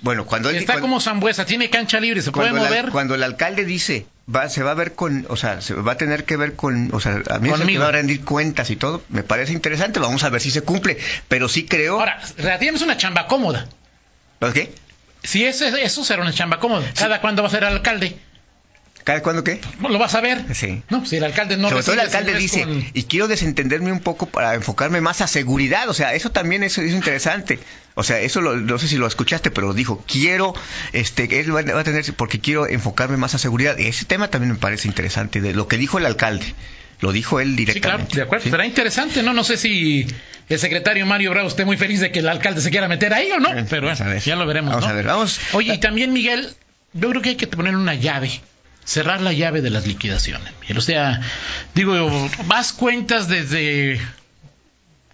Bueno, 0.00 0.26
cuando 0.26 0.48
él 0.48 0.56
Está 0.56 0.74
cuando- 0.74 0.82
como 0.82 1.00
Zambuesa, 1.00 1.44
tiene 1.44 1.70
cancha 1.70 1.98
libre, 1.98 2.22
se 2.22 2.30
puede 2.30 2.52
mover. 2.52 2.90
cuando 2.90 3.14
el 3.16 3.22
alcalde 3.24 3.64
dice 3.64 4.06
va 4.32 4.48
se 4.48 4.62
va 4.62 4.70
a 4.72 4.74
ver 4.74 4.94
con 4.94 5.24
o 5.30 5.36
sea 5.36 5.60
se 5.62 5.72
va 5.74 5.92
a 5.92 5.96
tener 5.96 6.24
que 6.26 6.36
ver 6.36 6.54
con 6.54 6.90
o 6.92 7.00
sea 7.00 7.20
a 7.30 7.38
mí 7.38 7.48
que 7.50 7.56
Conmigo. 7.56 7.82
va 7.82 7.88
a 7.88 7.92
rendir 7.92 8.22
cuentas 8.24 8.68
y 8.70 8.76
todo 8.76 9.02
me 9.08 9.22
parece 9.22 9.54
interesante 9.54 9.98
vamos 10.00 10.22
a 10.22 10.28
ver 10.28 10.40
si 10.42 10.50
se 10.50 10.60
cumple 10.60 10.98
pero 11.28 11.48
sí 11.48 11.64
creo 11.64 11.98
Ahora, 11.98 12.20
relativamente 12.36 12.76
es 12.76 12.82
una 12.82 12.96
chamba 12.98 13.26
cómoda. 13.26 13.66
¿Los 14.40 14.52
qué? 14.52 14.72
Si 15.24 15.44
eso, 15.44 15.64
eso 15.66 16.04
será 16.04 16.22
una 16.22 16.32
chamba 16.32 16.60
cómoda. 16.60 16.84
¿Cada 16.96 17.20
cuándo 17.20 17.42
va 17.42 17.48
a 17.48 17.50
ser 17.50 17.64
alcalde? 17.64 18.16
¿Cada 19.08 19.22
cuándo 19.22 19.42
qué? 19.42 19.58
Lo 19.80 19.98
vas 19.98 20.14
a 20.14 20.20
ver. 20.20 20.44
Sí. 20.54 20.82
No, 20.90 21.06
si 21.06 21.16
el 21.16 21.24
alcalde 21.24 21.56
no 21.56 21.70
Sobre 21.70 21.82
todo 21.82 21.94
el 21.94 22.00
alcalde 22.00 22.34
dice, 22.34 22.64
con- 22.64 22.84
y 22.92 23.04
quiero 23.04 23.26
desentenderme 23.26 23.90
un 23.90 24.00
poco 24.00 24.26
para 24.26 24.52
enfocarme 24.54 25.00
más 25.00 25.22
a 25.22 25.26
seguridad, 25.26 25.88
o 25.88 25.94
sea, 25.94 26.12
eso 26.12 26.28
también 26.30 26.62
es, 26.62 26.76
es 26.76 26.92
interesante. 26.92 27.58
O 27.94 28.02
sea, 28.02 28.20
eso 28.20 28.42
lo- 28.42 28.56
no 28.56 28.78
sé 28.78 28.86
si 28.86 28.98
lo 28.98 29.06
escuchaste, 29.06 29.50
pero 29.50 29.72
dijo, 29.72 30.04
quiero, 30.06 30.52
este, 30.92 31.40
él 31.40 31.56
va, 31.56 31.62
va 31.62 31.80
a 31.80 31.84
tener, 31.84 32.04
porque 32.16 32.38
quiero 32.40 32.66
enfocarme 32.68 33.16
más 33.16 33.34
a 33.34 33.38
seguridad. 33.38 33.80
Ese 33.80 34.04
tema 34.04 34.28
también 34.28 34.52
me 34.52 34.58
parece 34.58 34.88
interesante, 34.88 35.40
de 35.40 35.54
lo 35.54 35.68
que 35.68 35.78
dijo 35.78 35.96
el 35.96 36.04
alcalde. 36.04 36.44
Lo 37.00 37.10
dijo 37.10 37.40
él 37.40 37.56
Sí, 37.56 37.64
claro, 37.64 37.72
directamente. 37.72 38.16
de 38.16 38.22
acuerdo. 38.24 38.44
¿sí? 38.44 38.50
Será 38.50 38.66
interesante, 38.66 39.22
¿no? 39.22 39.32
No 39.32 39.42
sé 39.42 39.56
si 39.56 40.06
el 40.50 40.58
secretario 40.58 41.06
Mario 41.06 41.30
Bravo 41.30 41.48
esté 41.48 41.64
muy 41.64 41.78
feliz 41.78 42.00
de 42.00 42.12
que 42.12 42.18
el 42.18 42.28
alcalde 42.28 42.60
se 42.60 42.68
quiera 42.70 42.88
meter 42.88 43.14
ahí 43.14 43.30
o 43.30 43.40
no, 43.40 43.56
Eh, 43.56 43.64
pero 43.70 43.88
bueno, 43.88 44.18
ya 44.18 44.36
lo 44.36 44.44
veremos, 44.46 44.72
Vamos 44.74 44.84
¿no? 44.84 44.90
a 44.90 44.94
ver, 44.94 45.06
vamos. 45.06 45.40
Oye, 45.52 45.72
y 45.72 45.78
también, 45.78 46.12
Miguel, 46.12 46.52
yo 46.92 47.08
creo 47.08 47.22
que 47.22 47.30
hay 47.30 47.36
que 47.36 47.46
poner 47.46 47.74
una 47.74 47.94
llave, 47.94 48.42
cerrar 48.88 49.20
la 49.20 49.34
llave 49.34 49.60
de 49.60 49.68
las 49.68 49.86
liquidaciones. 49.86 50.50
O 50.74 50.80
sea, 50.80 51.20
digo, 51.74 52.30
vas 52.46 52.72
cuentas 52.72 53.28
desde 53.28 54.00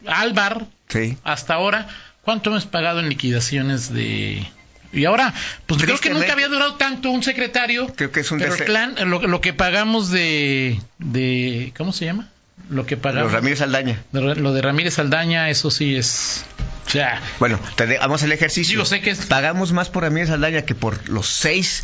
Álvar 0.06 0.66
Sí. 0.88 1.16
hasta 1.24 1.54
ahora, 1.54 1.88
¿cuánto 2.22 2.50
hemos 2.50 2.66
pagado 2.66 3.00
en 3.00 3.08
liquidaciones 3.08 3.92
de... 3.92 4.46
Y 4.92 5.06
ahora, 5.06 5.34
pues 5.66 5.82
creo 5.82 5.98
que 5.98 6.10
nunca 6.10 6.32
había 6.34 6.46
durado 6.46 6.74
tanto 6.76 7.10
un 7.10 7.24
secretario. 7.24 7.88
Creo 7.96 8.12
que 8.12 8.20
es 8.20 8.30
un 8.30 8.38
pero 8.38 8.54
el 8.54 8.64
plan, 8.64 8.94
lo, 9.10 9.22
lo 9.26 9.40
que 9.40 9.52
pagamos 9.52 10.10
de, 10.10 10.80
de... 10.98 11.72
¿Cómo 11.76 11.92
se 11.92 12.04
llama? 12.04 12.28
Lo 12.70 12.86
que 12.86 12.96
pagamos... 12.96 13.24
Los 13.24 13.32
Ramírez 13.32 13.60
Aldaña. 13.60 14.00
de- 14.12 14.36
Lo 14.36 14.52
de 14.52 14.62
Ramírez 14.62 15.00
Aldaña, 15.00 15.50
eso 15.50 15.72
sí 15.72 15.96
es... 15.96 16.44
O 16.86 16.90
sea, 16.90 17.20
Bueno, 17.40 17.58
te 17.74 17.86
de- 17.86 17.98
vamos 17.98 18.22
al 18.22 18.30
ejercicio. 18.30 18.74
Digo, 18.74 18.84
sé 18.84 19.00
que 19.00 19.10
es- 19.10 19.26
Pagamos 19.26 19.72
más 19.72 19.88
por 19.88 20.04
Ramírez 20.04 20.30
Aldaña 20.30 20.62
que 20.62 20.76
por 20.76 21.08
los 21.08 21.26
seis 21.26 21.82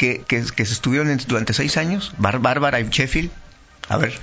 que, 0.00 0.22
que, 0.26 0.42
que 0.56 0.64
se 0.64 0.72
estuvieron 0.72 1.10
en- 1.10 1.20
durante 1.28 1.52
seis 1.52 1.76
años. 1.76 2.12
Bar- 2.16 2.38
Bárbara 2.40 2.80
y 2.80 2.88
Sheffield. 2.88 3.30
A 3.90 3.98
ver. 3.98 4.14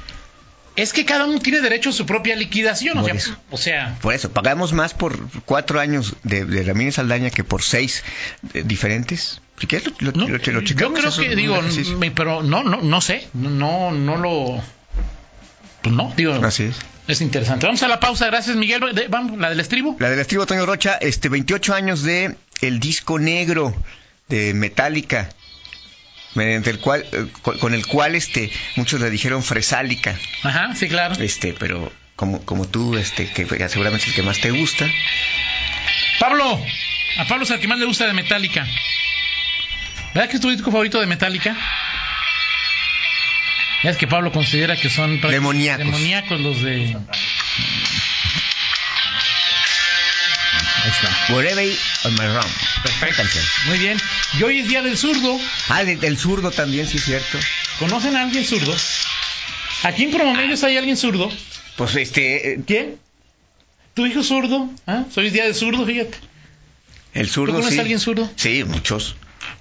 Es 0.75 0.91
que 0.93 1.05
cada 1.05 1.25
uno 1.25 1.39
tiene 1.39 1.59
derecho 1.61 1.89
a 1.89 1.93
su 1.93 2.05
propia 2.07 2.35
liquidación. 2.35 2.97
O 2.97 3.03
sea, 3.05 3.13
eso. 3.13 3.37
o 3.51 3.57
sea, 3.57 3.97
Por 4.01 4.13
eso, 4.15 4.31
pagamos 4.31 4.73
más 4.73 4.93
por 4.95 5.17
cuatro 5.45 5.79
años 5.79 6.15
de, 6.23 6.45
de 6.45 6.63
Ramírez 6.63 6.95
Saldaña 6.95 7.29
que 7.29 7.43
por 7.43 7.61
seis 7.61 8.03
eh, 8.53 8.63
diferentes. 8.65 9.41
Si 9.59 9.67
quieres, 9.67 9.87
lo, 9.99 10.11
lo- 10.11 10.17
no, 10.17 10.27
lo- 10.27 10.37
lo 10.37 10.61
yo 10.61 10.93
creo 10.93 11.15
que 11.15 11.35
digo, 11.35 11.59
me- 11.99 12.11
pero 12.11 12.41
no, 12.43 12.63
no, 12.63 12.81
no 12.81 13.01
sé, 13.01 13.27
no, 13.33 13.91
no 13.91 14.17
lo, 14.17 14.61
pues 15.81 15.95
no, 15.95 16.13
digo, 16.17 16.33
Así 16.45 16.63
es. 16.63 16.75
es 17.07 17.21
interesante. 17.21 17.65
Vamos 17.65 17.81
a 17.83 17.87
la 17.87 17.99
pausa, 17.99 18.27
gracias 18.27 18.55
Miguel. 18.55 18.81
De- 18.93 19.07
vamos, 19.07 19.37
la 19.39 19.49
del 19.49 19.59
estribo. 19.59 19.95
La 19.99 20.09
del 20.09 20.19
estribo 20.19 20.45
Toño 20.45 20.65
Rocha, 20.65 20.93
este 21.01 21.29
28 21.29 21.73
años 21.73 22.03
de 22.03 22.35
el 22.61 22.79
disco 22.79 23.17
negro 23.19 23.73
de 24.27 24.53
Metallica, 24.53 25.29
mediante 26.37 26.69
el 26.69 26.79
cual, 26.79 27.05
eh, 27.11 27.25
con 27.41 27.57
con 27.59 27.73
el 27.73 27.85
cual 27.85 28.15
este 28.15 28.49
muchos 28.77 29.01
le 29.01 29.09
dijeron 29.09 29.43
fresálica, 29.43 30.15
Ajá, 30.43 30.73
sí, 30.75 30.87
claro. 30.87 31.15
este, 31.21 31.53
pero 31.53 31.91
como 32.15 32.45
como 32.45 32.65
tú, 32.67 32.95
este, 32.97 33.27
que 33.29 33.45
seguramente 33.67 34.03
es 34.03 34.09
el 34.09 34.15
que 34.15 34.21
más 34.23 34.39
te 34.39 34.51
gusta. 34.51 34.87
Pablo, 36.19 36.59
a 37.17 37.25
Pablo 37.25 37.43
es 37.43 37.51
el 37.51 37.59
que 37.59 37.67
más 37.67 37.77
le 37.79 37.85
gusta 37.85 38.07
de 38.07 38.13
Metallica. 38.13 38.65
¿Verdad 40.13 40.29
que 40.29 40.37
es 40.37 40.41
tu 40.41 40.49
disco 40.49 40.71
favorito 40.71 40.99
de 40.99 41.05
Metallica? 41.05 41.55
Ya 43.83 43.91
es 43.91 43.97
que 43.97 44.07
Pablo 44.07 44.31
considera 44.31 44.75
que 44.75 44.89
son 44.89 45.21
Demoníacos. 45.21 45.85
demoníacos 45.85 46.39
los 46.41 46.61
de. 46.63 46.97
Ahí 50.83 50.91
está. 50.91 51.33
Wherever 51.33 51.65
on 52.05 52.13
my 52.13 52.25
round. 52.27 52.51
Perfecto. 52.83 53.17
Canción. 53.17 53.43
Muy 53.67 53.79
bien. 53.79 53.97
Y 54.39 54.43
hoy 54.43 54.59
es 54.59 54.67
día 54.67 54.81
del 54.81 54.97
zurdo. 54.97 55.37
Ah, 55.69 55.83
de- 55.83 55.95
del 55.97 56.17
zurdo 56.17 56.51
también, 56.51 56.87
sí 56.87 56.97
es 56.97 57.05
cierto. 57.05 57.37
¿Conocen 57.79 58.15
a 58.15 58.23
alguien 58.23 58.45
zurdo? 58.45 58.75
Aquí 59.83 60.03
en 60.05 60.11
Promomedios 60.11 60.63
hay 60.63 60.77
alguien 60.77 60.97
zurdo. 60.97 61.31
Pues 61.75 61.95
este, 61.95 62.53
eh, 62.53 62.59
¿Quién? 62.65 62.97
¿Tu 63.93 64.05
hijo 64.05 64.23
zurdo? 64.23 64.69
¿Ah? 64.85 65.03
Hoy 65.15 65.27
es 65.27 65.33
día 65.33 65.43
del 65.45 65.55
zurdo, 65.55 65.85
fíjate. 65.85 66.17
el 67.13 67.27
¿Tú 67.27 67.33
zurdo 67.33 67.53
conoces 67.53 67.73
sí. 67.73 67.79
a 67.79 67.81
alguien 67.81 67.99
zurdo? 67.99 68.31
Sí, 68.35 68.63
muchos. 68.63 69.15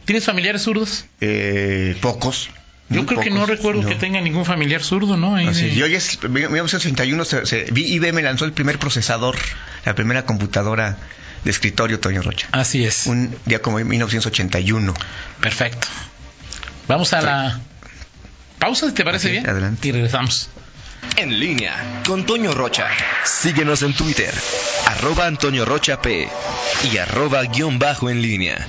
¿Tienes 0.04 0.24
familiares 0.24 0.62
zurdos? 0.62 1.04
Eh, 1.20 1.96
pocos. 2.00 2.48
Yo 2.88 3.04
creo 3.04 3.20
que 3.20 3.30
no 3.30 3.46
recuerdo 3.46 3.82
no. 3.82 3.88
que 3.88 3.96
tenga 3.96 4.20
ningún 4.20 4.44
familiar 4.44 4.82
zurdo, 4.82 5.16
¿no? 5.16 5.34
Ahí 5.34 5.48
Así 5.48 5.62
de- 5.62 5.70
es. 5.72 5.76
Y 5.76 5.82
hoy 5.82 5.94
es, 5.96 6.18
en 6.22 6.32
1981, 6.32 7.24
se, 7.24 7.44
se- 7.46 7.66
IBM 7.74 8.22
lanzó 8.22 8.44
el 8.44 8.52
primer 8.52 8.78
procesador, 8.78 9.36
la 9.84 9.94
primera 9.96 10.24
computadora 10.24 10.96
de 11.42 11.50
escritorio, 11.50 11.98
Toño 11.98 12.22
Rocha. 12.22 12.46
Así 12.52 12.84
es. 12.84 13.06
Un 13.06 13.34
día 13.44 13.60
como 13.60 13.80
en 13.80 13.88
1981. 13.88 14.94
Perfecto. 15.40 15.88
Vamos 16.86 17.12
a 17.12 17.20
la 17.22 17.60
pausa, 18.60 18.94
¿te 18.94 19.04
parece 19.04 19.26
Así 19.28 19.32
bien? 19.32 19.48
adelante. 19.50 19.88
Y 19.88 19.92
regresamos. 19.92 20.48
En 21.16 21.38
línea 21.40 22.02
con 22.06 22.24
Toño 22.26 22.52
Rocha. 22.54 22.86
Síguenos 23.24 23.82
en 23.82 23.94
Twitter, 23.94 24.32
arroba 24.86 25.26
Antonio 25.26 25.64
Rocha 25.64 26.00
P 26.02 26.28
y 26.92 26.96
arroba 26.98 27.42
guion 27.44 27.78
bajo 27.78 28.10
en 28.10 28.22
línea. 28.22 28.66